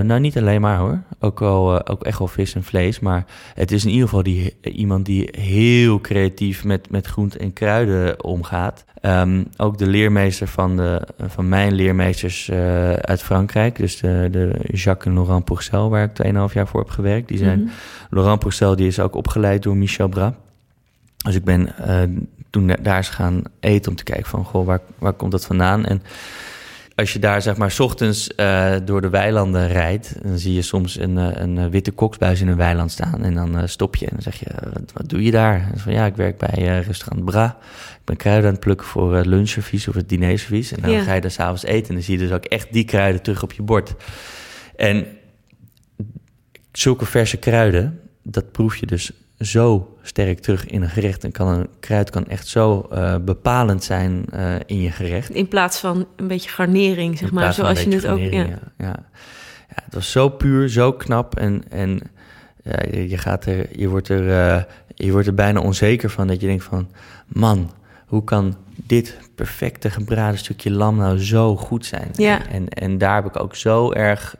[0.00, 0.98] nou, niet alleen maar hoor.
[1.20, 3.00] Ook, wel, eh, ook echt wel vis en vlees.
[3.00, 3.24] Maar
[3.54, 8.24] het is in ieder geval die, iemand die heel creatief met, met groenten en kruiden
[8.24, 8.84] omgaat.
[9.00, 13.76] Ehm, ook de leermeester van, de, van mijn leermeesters eh, uit Frankrijk.
[13.76, 16.10] Dus de, de Jacques en Laurent Pourcel, waar ik
[16.48, 17.28] 2,5 jaar voor heb gewerkt.
[17.28, 17.70] Die zijn, Mhm.
[18.10, 20.32] Laurent Pourcel die is ook opgeleid door Michel Bras.
[21.16, 21.74] Dus ik ben
[22.50, 24.44] toen da- daar eens gaan eten om te kijken van...
[24.44, 25.84] Goh, waar, waar komt dat vandaan?
[25.84, 26.02] En
[27.02, 30.14] als je daar zeg maar 's ochtends eh, door de weilanden rijdt...
[30.22, 33.24] dan zie je soms een, eh, een eh, witte koksbuis in een weiland staan.
[33.24, 35.70] En dan stop je en dan zeg je, wat, wat doe je daar?
[35.72, 37.56] En van, ja, ik werk bij eh, restaurant Bra.
[37.98, 40.72] Ik ben kruiden aan het plukken voor het lunchservies of het dinerservies.
[40.72, 41.02] En dan Ja.
[41.02, 43.42] ga je daar s'avonds eten en dan zie je dus ook echt die kruiden terug
[43.42, 43.94] op je bord.
[44.76, 45.06] En
[46.72, 51.24] zulke verse kruiden, dat proef je dus zo sterk terug in een gerecht.
[51.24, 55.30] En kan een kruid kan echt zo eh, bepalend zijn eh, in je gerecht.
[55.30, 57.52] In plaats van een beetje garnering, zeg maar.
[57.52, 58.18] Zoals je het ook...
[58.18, 58.30] Ja.
[58.30, 58.58] Ja.
[58.78, 59.06] Ja.
[59.76, 61.36] Ja, het was zo puur, zo knap.
[61.36, 62.00] En, en
[62.62, 64.62] ja, je, je gaat er, je, wordt er, eh,
[64.94, 66.26] je wordt er bijna onzeker van.
[66.26, 66.88] Dat je denkt van,
[67.26, 67.70] man,
[68.06, 72.08] hoe kan dit perfecte gebraden stukje lam nou zo goed zijn?
[72.12, 72.46] Ja.
[72.46, 74.36] En, en daar heb ik ook zo erg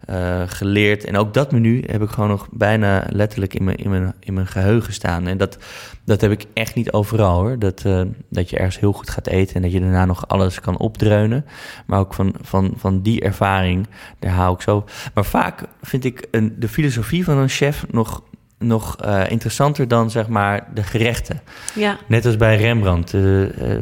[0.00, 1.04] eh, geleerd.
[1.04, 4.34] En ook dat menu heb ik gewoon nog bijna letterlijk in mijn, in mijn, in
[4.34, 5.26] mijn geheugen staan.
[5.26, 5.58] En dat,
[6.04, 7.58] dat heb ik echt niet overal hoor.
[7.58, 10.60] Dat, eh, dat je ergens heel goed gaat eten en dat je daarna nog alles
[10.60, 11.44] kan opdreunen.
[11.86, 13.86] Maar ook van, van, van die ervaring,
[14.18, 14.84] daar hou ik zo.
[15.14, 18.22] Maar vaak vind ik een, de filosofie van een chef nog,
[18.58, 21.40] nog eh, interessanter dan zeg maar de gerechten.
[21.74, 21.98] ja.
[22.08, 23.10] Net als bij Rembrandt,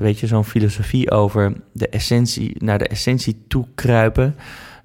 [0.00, 4.36] weet je, zo'n filosofie over de essentie, naar de essentie toe kruipen.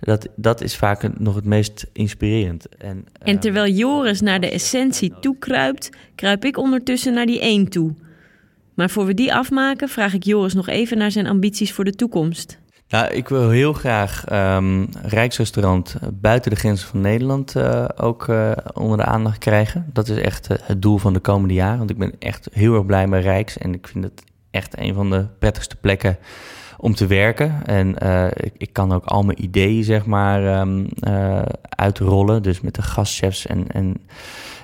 [0.04, 2.68] Dat, dat is vaak nog het meest inspirerend.
[2.78, 7.39] En, En eh, terwijl Joris naar de essentie toe kruipt, kruip ik ondertussen naar die
[7.39, 7.93] één toe.
[8.74, 11.95] Maar voor we die afmaken, vraag ik Joris nog even naar zijn ambities voor de
[11.95, 12.62] toekomst.
[12.93, 18.28] Nou, ik wil heel graag ehm Rijksrestaurant eh, buiten de grenzen van Nederland eh, ook
[18.28, 19.89] eh, onder de aandacht krijgen.
[19.93, 21.78] Dat is echt het doel van de komende jaren.
[21.78, 23.58] Want ik ben echt heel erg blij bij Rijks.
[23.58, 26.18] En ik vind het echt een van de prettigste plekken
[26.84, 27.65] om te werken.
[27.65, 32.43] En eh, ik, ik kan ook al mijn ideeën, zeg maar, ehm, eh, uitrollen.
[32.43, 33.97] Dus met de gastchefs en, en,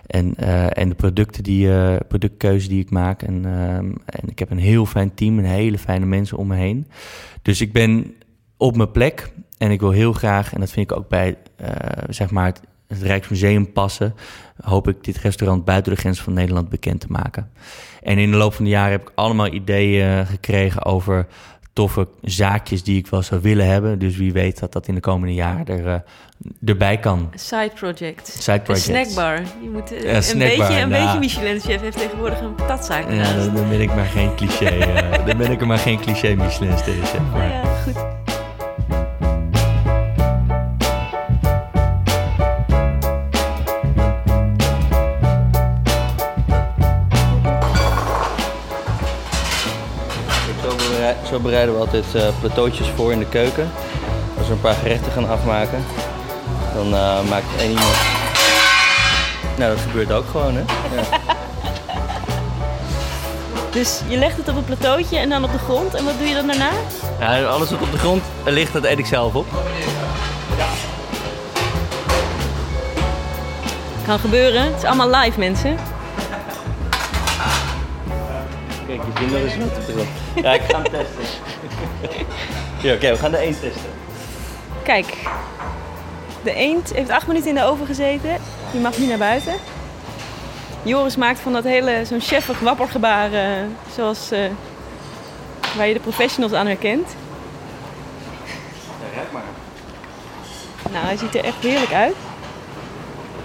[0.07, 1.69] en, eh, en de producten die,
[2.07, 3.21] productkeuze die ik maak.
[3.21, 6.55] En, ehm, en ik heb een heel fijn team en hele fijne mensen om me
[6.55, 6.87] heen.
[7.41, 8.13] Dus ik ben
[8.57, 11.37] op mijn plek en ik wil heel graag, en dat vind ik ook bij,
[12.09, 12.53] zeg maar,
[12.87, 14.15] het Rijksmuseum passen,
[14.61, 17.51] hoop ik dit restaurant buiten de grens van Nederland bekend te maken.
[18.01, 21.27] En in de loop van de jaren heb ik allemaal ideeën gekregen over
[21.79, 23.99] toffe zaakjes die ik wel zou willen hebben.
[23.99, 25.95] Dus wie weet dat dat in de komende jaren er, uh,
[26.65, 27.29] erbij kan.
[27.35, 28.27] Side project.
[28.27, 28.87] Side project.
[28.87, 29.41] Een snackbar.
[29.61, 31.03] Je moet uh, Ja, een snackbar, beetje, een nou.
[31.03, 33.11] beetje Michelin-chef heeft tegenwoordig een patatzaak.
[33.11, 34.65] Ja, dan, ben ik maar geen cliché.
[34.65, 37.13] eh, dan ben ik er maar geen cliché Michelin chef.
[37.13, 38.28] Nou Maar ja, goed.
[51.29, 52.05] Zo bereiden we altijd
[52.39, 53.71] plateautjes voor in de keuken.
[54.37, 55.83] Als we een paar gerechten gaan afmaken,
[56.73, 57.95] dan eh, maakt één iemand.
[59.57, 60.61] Nou, dat gebeurt ook gewoon, hè?
[60.95, 61.03] Ja.
[63.71, 65.93] Dus je legt het op een plateautje en dan op de grond.
[65.93, 66.69] En wat doe je dan daarna?
[67.19, 69.45] Ja, alles wat op de grond ligt, dat eet ik zelf op.
[74.05, 74.63] Kan gebeuren.
[74.63, 75.77] Het is allemaal live, mensen.
[78.89, 80.07] Kijk, je kinderen is wat op de grond.
[80.35, 81.23] Ja, ik ga hem testen.
[82.81, 83.89] Ja, oké, we gaan de één testen.
[84.83, 85.17] Kijk.
[86.43, 88.37] De eend heeft acht minuten in de oven gezeten.
[88.71, 89.53] Die mag niet naar buiten.
[90.83, 93.49] Joris maakt van dat hele, zo'n chefig wappergebaar, eh,
[93.95, 94.39] zoals eh,
[95.75, 97.15] waar je de professionals aan herkent.
[98.99, 99.43] Ja, ruik maar.
[100.91, 102.15] Nou, hij ziet er echt heerlijk uit.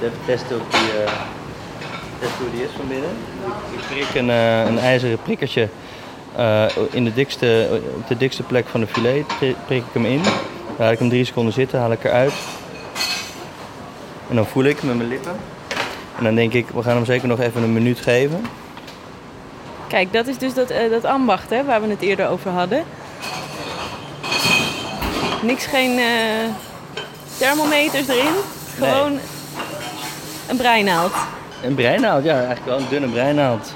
[0.03, 1.13] Even testen, of die, eh,
[2.19, 3.17] testen hoe die is van binnen.
[3.73, 5.69] Ik prik een, eh, een ijzeren prikkertje
[6.37, 9.27] eh, in de dikste, op de dikste plek van de filet.
[9.39, 10.23] pri- Prik ik hem in.
[10.23, 10.33] Dan
[10.79, 12.33] laat ik hem drie seconden zitten, haal ik eruit.
[14.29, 15.37] En dan voel ik met mijn lippen.
[16.19, 18.47] En dan denk ik, we gaan hem zeker nog even een minuut geven.
[19.89, 22.85] Kijk, dat is dus dat, eh, dat ambacht hè, waar we het eerder over hadden.
[25.43, 26.01] Niks, geen
[27.39, 28.33] thermometers erin.
[28.79, 29.19] Gewoon
[30.49, 31.13] een breinaald.
[31.63, 33.75] Een breinaald, ja, eigenlijk wel een dunne breinaald.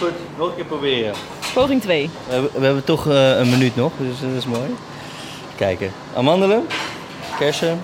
[0.00, 1.14] Goed, nog een keer proberen.
[1.54, 2.10] Poging 2.
[2.26, 4.74] We hebben, we hebben toch eh, een minuut nog, dus dat is mooi.
[5.56, 5.92] Kijken.
[6.14, 6.66] Amandelen,
[7.38, 7.80] kersen.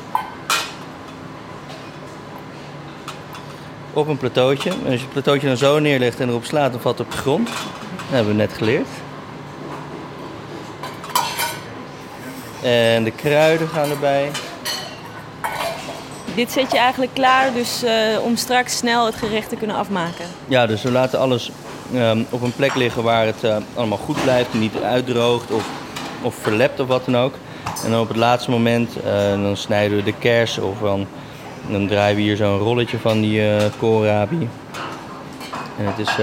[3.93, 4.71] Op een plateautje.
[4.71, 7.13] En als je het plateautje dan zo neerlegt en erop slaat, dan valt het op
[7.13, 7.49] de grond.
[7.49, 7.57] Dat
[8.09, 8.89] hebben we net geleerd.
[12.63, 14.31] En de kruiden gaan erbij.
[16.37, 17.93] Dit zet je eigenlijk klaar dus eh,
[18.25, 20.25] om straks snel het gerecht te kunnen afmaken.
[20.49, 21.51] Ja, dus we laten alles
[21.95, 25.69] ehm, op een plek liggen waar het eh, allemaal goed blijft, niet uitdroogt of,
[26.23, 27.35] of verlept of wat dan ook.
[27.85, 31.07] En dan op het laatste moment eh, dan snijden we de kers of dan,
[31.69, 33.43] dan draaien we hier zo'n rolletje van die
[33.79, 34.49] koolrabi.
[35.79, 36.17] En het is,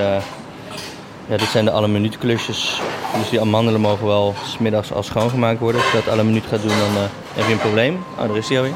[1.28, 2.82] ja, dit zijn de alle minuut klusjes.
[3.20, 5.82] Dus die amandelen mogen wel smiddags al schoongemaakt worden.
[5.82, 7.04] Als je dat alle minuut gaat doen, dan
[7.34, 8.04] heb je een probleem.
[8.20, 8.74] Oh, daar is hij alweer.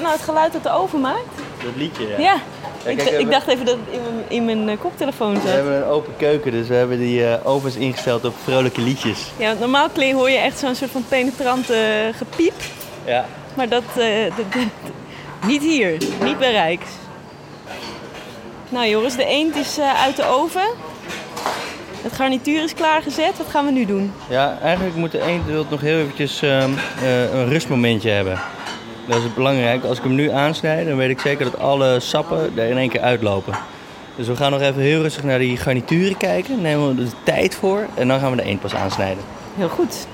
[0.00, 1.34] Dat nou het geluid dat de oven maakt?
[1.64, 2.18] Dat liedje, Ja.
[2.18, 2.34] Ja,
[2.90, 5.40] ik, kijk, ik we- dacht even dat het in mijn, in mijn eh, koptelefoon We
[5.40, 5.50] zat.
[5.50, 9.30] hebben een open keuken, dus we hebben die eh, ovens ingesteld op vrolijke liedjes.
[9.36, 12.54] Ja, want normaal kling hoor je echt zo'n soort van penetrante eh, gepiep.
[13.04, 13.24] Ja.
[13.54, 14.04] Maar dat, eh,
[14.36, 14.92] dat- dat-
[15.46, 16.86] niet hier, niet bij Rijks.
[18.68, 20.68] Nou Joris, de eend is uit de oven.
[22.02, 23.38] Het garnituur is klaargezet.
[23.38, 24.12] Wat gaan we nu doen?
[24.28, 26.70] Ja, eigenlijk moet de eend nog heel eventjes ehm,
[27.02, 28.40] eh, een rustmomentje hebben.
[29.06, 29.84] Dat is belangrijk.
[29.84, 32.88] Als ik hem nu aansnijd, dan weet ik zeker dat alle sappen er in één
[32.88, 33.54] keer uitlopen.
[34.16, 36.62] Dus we gaan nog even heel rustig naar die garnituren kijken.
[36.62, 39.24] Nemen we de tijd voor en dan gaan we de eend pas aansnijden.
[39.56, 40.06] Heel goed.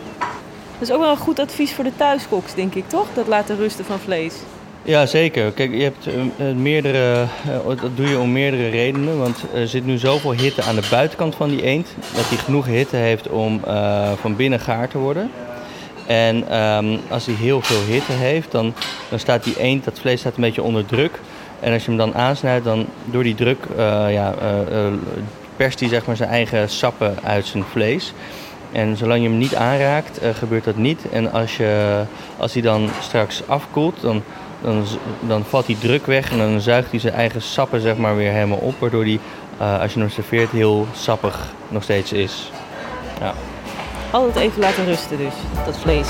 [0.78, 3.06] Dat is ook wel een goed advies voor de thuiskoks, denk ik, toch?
[3.14, 4.34] Dat laten rusten van vlees.
[4.86, 5.52] Ja, zeker.
[5.52, 9.18] Kijk, je hebt eh, eh, meerdere, eh, dat doe je om meerdere redenen.
[9.18, 12.66] Want er zit nu zoveel hitte aan de buitenkant van die eend, dat hij genoeg
[12.66, 13.60] hitte heeft om
[14.20, 15.30] van binnen gaar te worden.
[16.06, 18.74] En ehm, als hij heel veel hitte heeft, dan,
[19.08, 21.20] dan staat die eend, dat vlees staat een beetje onder druk.
[21.60, 23.76] En als je hem dan aansnijdt, dan door die druk eh,
[24.12, 24.92] ja, eh, eh,
[25.56, 28.12] perst hij zeg maar, zijn eigen sappen uit zijn vlees.
[28.72, 31.00] En zolang je hem niet aanraakt, gebeurt dat niet.
[31.12, 32.02] En als, je,
[32.36, 34.22] als hij dan straks afkoelt, dan,
[34.62, 34.84] dan,
[35.20, 38.32] dan valt die druk weg en dan zuigt hij zijn eigen sappen zeg maar, weer
[38.32, 38.74] helemaal op.
[38.78, 39.18] Waardoor hij,
[39.80, 42.50] als je hem serveert, heel sappig nog steeds is.
[43.20, 43.34] Ja.
[44.10, 45.34] Altijd even laten rusten dus,
[45.64, 46.08] dat vlees.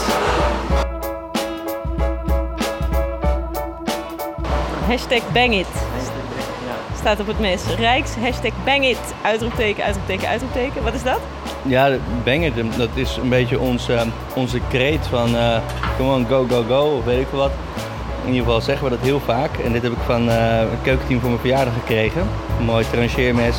[4.86, 5.66] Hashtag bang it.
[6.98, 7.62] Staat op het mes.
[7.78, 8.98] Rijks, hashtag bang it.
[9.22, 10.82] Uitroepteken, uitroepteken, uitroepteken.
[10.82, 11.20] Wat is dat?
[11.68, 15.58] Ja, Bang It, dat is een beetje onze, onze kreet van eh
[15.96, 17.50] come on, go, go, go, of weet ik wat.
[18.22, 19.56] In ieder geval zeggen we dat heel vaak.
[19.64, 22.20] En dit heb ik van eh, het keukenteam voor mijn verjaardag gekregen.
[22.58, 23.56] Een mooi trancheermes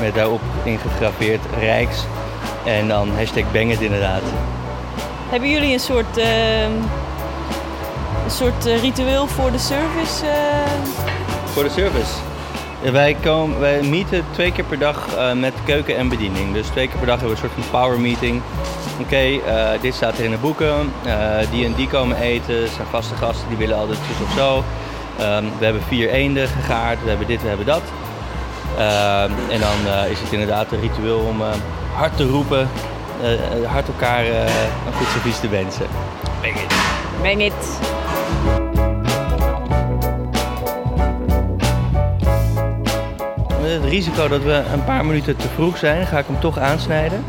[0.00, 2.04] met daarop ingegraveerd Rijks.
[2.64, 4.22] En dan hashtag bang it inderdaad.
[5.28, 10.24] Hebben jullie een soort, uh, een soort uh, ritueel voor de service?
[10.24, 10.30] Uh...
[11.52, 12.12] Voor de service?
[12.92, 16.52] Wij, komen, wij meeten twee keer per dag uh, met keuken en bediening.
[16.52, 18.42] Dus twee keer per dag hebben we een soort van power meeting.
[19.00, 20.92] Oké, okay, dit staat er in de boeken.
[21.50, 22.62] die en die komen eten.
[22.62, 24.56] Het zijn vaste gasten, die willen altijd zus of zo.
[24.56, 27.02] Um, we hebben vier eenden gegaard.
[27.02, 27.82] We hebben dit, we hebben dat.
[28.78, 31.42] Ehm, en dan is het inderdaad een ritueel om
[32.00, 32.68] hard te roepen
[33.22, 34.40] uh, hard elkaar uh,
[34.86, 35.86] een goed servies te wensen.
[36.40, 36.74] Bang it.
[37.22, 37.78] Bang it.
[43.60, 46.58] Met het risico dat we een paar minuten te vroeg zijn, ga ik hem toch
[46.58, 47.24] aansnijden.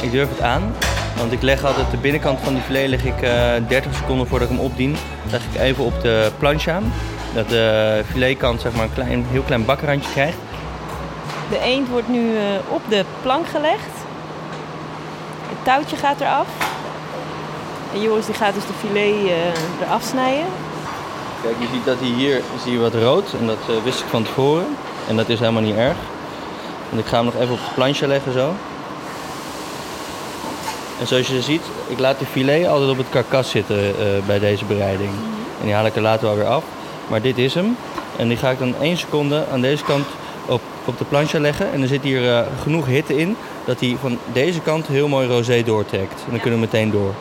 [0.00, 0.74] Ik durf het aan,
[1.16, 4.50] want ik leg altijd de binnenkant van die filet leg ik uh, 30 seconden voordat
[4.50, 4.96] ik hem opdien.
[5.30, 6.92] Leg ik even op de planche aan,
[7.34, 10.36] dat de filetkant zeg maar een klein, heel klein bakrandje krijgt.
[11.50, 12.30] De eend wordt nu
[12.68, 14.06] op de plank gelegd
[15.68, 16.46] touwtje gaat eraf.
[17.92, 20.44] En Joris die gaat dus de filet uh, eraf snijden.
[21.42, 24.06] Kijk, je ziet dat hij hier zie je wat rood en dat uh, wist ik
[24.06, 24.66] van tevoren.
[25.08, 25.96] En dat is helemaal niet erg.
[26.88, 28.54] Want ik ga hem nog even op de planche leggen zo.
[31.00, 33.94] En zoals je ziet, ik laat de filet altijd op het karkas zitten uh,
[34.26, 35.10] bij deze bereiding.
[35.60, 36.64] En die haal ik er later wel weer af.
[37.08, 37.76] Maar dit is hem.
[38.16, 40.06] En die ga ik dan één seconde aan deze kant
[40.48, 41.72] op, op de planche leggen.
[41.72, 45.28] En er zit hier uh, genoeg hitte in dat hij van deze kant heel mooi
[45.28, 46.22] rosé doortrekt.
[46.24, 47.14] En dan kunnen we meteen door.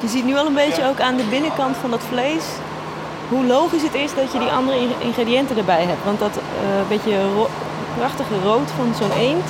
[0.00, 2.44] Je ziet nu al een beetje ook aan de binnenkant van dat vlees
[3.28, 6.04] hoe logisch het is dat je die andere ingrediënten erbij hebt.
[6.04, 7.48] Want dat uh, beetje ro
[7.96, 9.44] prachtige rood van zo'n eend,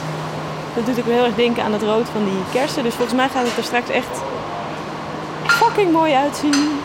[0.75, 2.83] dat doet ook heel erg denken aan het rood van die kersen.
[2.83, 4.23] Dus volgens mij gaat het er straks echt
[5.47, 6.79] fucking mooi uitzien.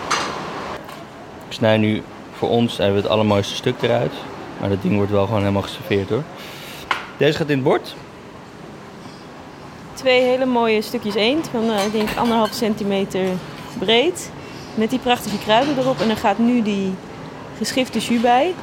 [1.47, 2.03] Ik snij nu
[2.37, 4.13] voor ons hebben we het allermooiste stuk eruit.
[4.59, 6.23] Maar dat ding wordt wel gewoon helemaal geserveerd hoor.
[7.17, 7.95] Deze gaat in het bord.
[9.93, 13.27] Twee hele mooie stukjes eend van uh, ik denk anderhalf centimeter
[13.79, 14.31] breed.
[14.75, 15.99] Met die prachtige kruiden erop.
[15.99, 16.93] En er gaat nu die
[17.57, 18.53] geschifte jus bij.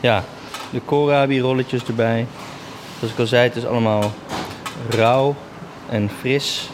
[0.00, 0.24] Ja,
[0.70, 2.26] de koolrabi rolletjes erbij.
[2.98, 4.12] Zoals ik al zei, het is allemaal
[4.90, 5.34] rauw
[5.88, 6.70] en fris.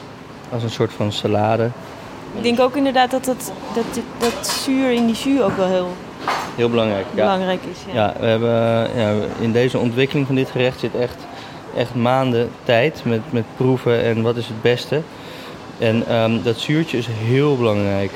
[0.53, 1.71] Als een soort van salade.
[2.43, 3.85] Ik denk ook inderdaad dat dat, dat,
[4.19, 5.89] dat zuur in die jus ook wel heel,
[6.57, 7.79] heel belangrijk, belangrijk is.
[7.87, 7.95] Ja.
[7.95, 8.51] ja, we hebben,
[8.97, 11.17] ja, in deze ontwikkeling van dit gerecht zit echt,
[11.77, 15.03] echt maanden tijd met, met proeven en wat is het beste.
[15.79, 18.13] En um, dat zuurtje is heel belangrijk.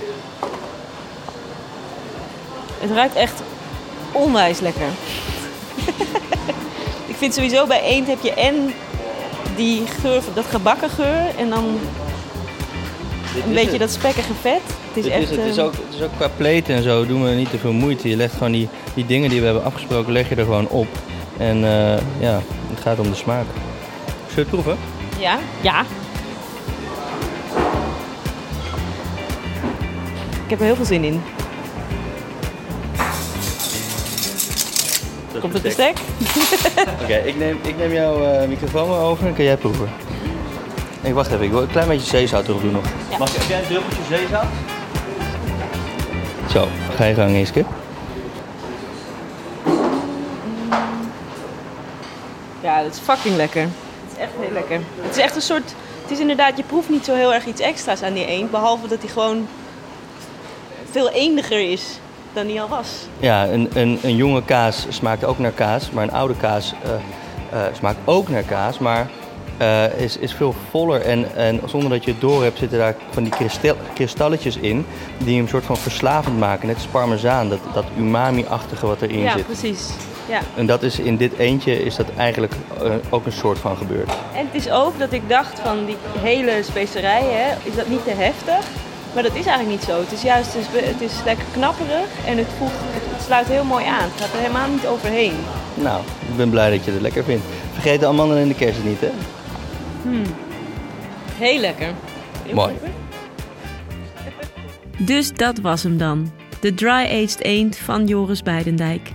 [2.81, 3.43] Het ruikt echt
[4.13, 4.89] onwijs lekker.
[7.13, 8.75] ik vind sowieso bij eend heb je en
[9.57, 11.79] die geur, dat gebakken geur en dan
[13.45, 13.79] een beetje het.
[13.79, 14.61] dat spekkige vet.
[14.93, 15.39] Het is, echt, is, het.
[15.39, 17.73] Het, is ook, het is ook qua pleten en zo doen we niet te veel
[17.73, 18.09] moeite.
[18.09, 20.87] Je legt gewoon die, die dingen die we hebben afgesproken, leg je er gewoon op.
[21.37, 23.45] En uh, ja, het gaat om de smaak.
[24.07, 24.77] Zullen we het proeven?
[25.19, 25.39] Ja.
[25.61, 25.85] Ja.
[30.45, 31.23] Ik heb er heel veel zin in.
[35.41, 35.97] Komt het bestek?
[36.93, 39.89] Oké, okay, ik, neem, ik neem jouw uh, microfoon over en kan jij proeven.
[41.03, 42.85] Ik wacht even, ik wil een klein beetje zeezout erop doen nog.
[43.17, 43.25] Ja.
[43.25, 44.47] Mag ik, jij een druppeltje zeezout?
[46.51, 47.65] Zo, ga je gang, Iske.
[52.61, 53.63] Ja, dat is fucking lekker.
[53.63, 54.81] Het is echt heel lekker.
[55.01, 55.75] Het is echt een soort...
[56.03, 58.51] Het is inderdaad, je proeft niet zo heel erg iets extra's aan die eend.
[58.51, 59.49] Behalve dat hij gewoon
[60.91, 61.99] veel eendiger is
[62.33, 62.89] dan hij al was.
[63.19, 65.91] Ja, een, een, een jonge kaas smaakt ook naar kaas.
[65.91, 66.91] Maar een oude kaas uh,
[67.59, 68.79] uh, smaakt ook naar kaas.
[68.79, 69.11] Maar
[69.61, 71.01] uh, is, is veel voller.
[71.01, 74.87] En, en zonder dat je het door hebt, zitten daar van die kristal, kristalletjes in.
[75.19, 76.67] Die hem soort van verslavend maken.
[76.67, 79.39] Net als parmezaan, dat, dat umami-achtige wat erin ja, zit.
[79.39, 79.91] Ja, precies.
[80.29, 80.41] Ja.
[80.57, 84.11] En dat is in dit eentje is dat eigenlijk uh, ook een soort van gebeurd.
[84.35, 88.05] En het is ook dat ik dacht van die hele specerij, hè, is dat niet
[88.05, 88.67] te heftig?
[89.15, 90.01] Maar dat is eigenlijk niet zo.
[90.01, 92.73] Het is juist het is, het is lekker knapperig en het, voegt,
[93.15, 94.09] het sluit heel mooi aan.
[94.13, 95.35] Het gaat er helemaal niet overheen.
[95.75, 97.45] Nou, ik ben blij dat je het lekker vindt.
[97.73, 99.11] Vergeet de amandelen en de kersen niet, hè?
[100.09, 100.23] Hmm.
[101.33, 101.93] Heel lekker.
[102.45, 102.75] Heel Mooi.
[104.99, 106.33] Dus dat was hem dan.
[106.61, 109.11] De dry-aged eend van Joris Beidendijk.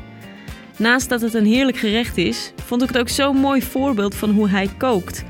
[0.78, 4.30] Naast dat het een heerlijk gerecht is, vond ik het ook zo'n mooi voorbeeld van
[4.30, 5.24] hoe hij kookt.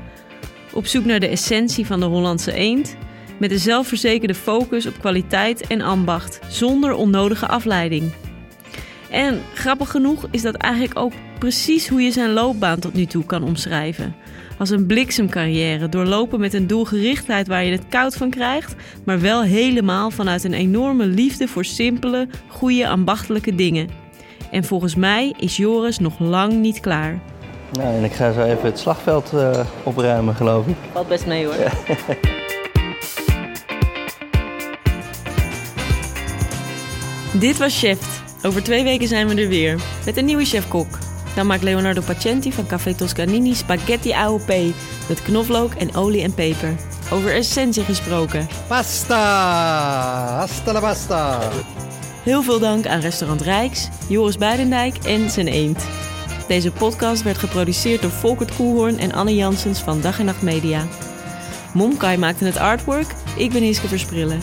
[0.72, 2.96] Op zoek naar de essentie van de Hollandse eend,
[3.38, 8.12] met een zelfverzekerde focus op kwaliteit en ambacht, zonder onnodige afleiding.
[9.10, 11.12] En grappig genoeg is dat eigenlijk ook
[11.42, 14.14] precies hoe je zijn loopbaan tot nu toe kan omschrijven.
[14.58, 18.74] Als een bliksemcarrière, doorlopen met een doelgerichtheid waar je het koud van krijgt,
[19.04, 23.88] maar wel helemaal vanuit een enorme liefde voor simpele, goede, ambachtelijke dingen.
[24.50, 27.20] En volgens mij is Joris nog lang niet klaar.
[27.72, 30.76] Nou, en ik ga zo even het slagveld uh, opruimen, geloof ik.
[30.92, 31.54] Valt best mee hoor.
[37.40, 38.22] Dit was Chef.
[38.42, 39.80] Over twee weken zijn we er weer.
[40.04, 40.98] Met een nieuwe chef-kok.
[41.34, 44.52] Dan maakt Leonardo Pacenti van Café Toscanini spaghetti AOP.
[45.08, 46.74] Met knoflook en olie en peper.
[47.10, 48.48] Over essentie gesproken.
[48.66, 49.16] Pasta!
[50.36, 51.38] Hasta la pasta!
[52.22, 55.84] Heel veel dank aan restaurant Rijks, Joris Buidendijk en zijn eend.
[56.48, 60.86] Deze podcast werd geproduceerd door Volkert Koelhoorn en Anne Janssens van Dag en Nacht Media.
[61.74, 64.40] Momkai maakte het artwork, ik ben Hiske Versprillen.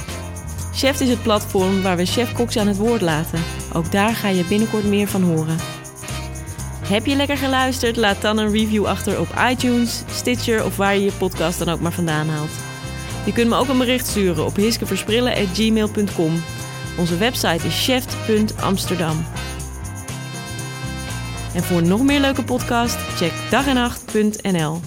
[0.73, 3.39] Chef is het platform waar we chef-koks aan het woord laten.
[3.73, 5.78] Ook daar ga je binnenkort meer van horen.
[6.89, 7.95] Heb je lekker geluisterd?
[7.95, 11.79] Laat dan een review achter op iTunes, Stitcher of waar je je podcast dan ook
[11.79, 12.51] maar vandaan haalt.
[13.25, 16.43] Je kunt me ook een bericht sturen op hiskeversprillen.gmail.com.
[16.97, 19.25] Onze website is chef.amsterdam.
[21.53, 24.79] En voor nog meer leuke podcast, check dagenacht.nl.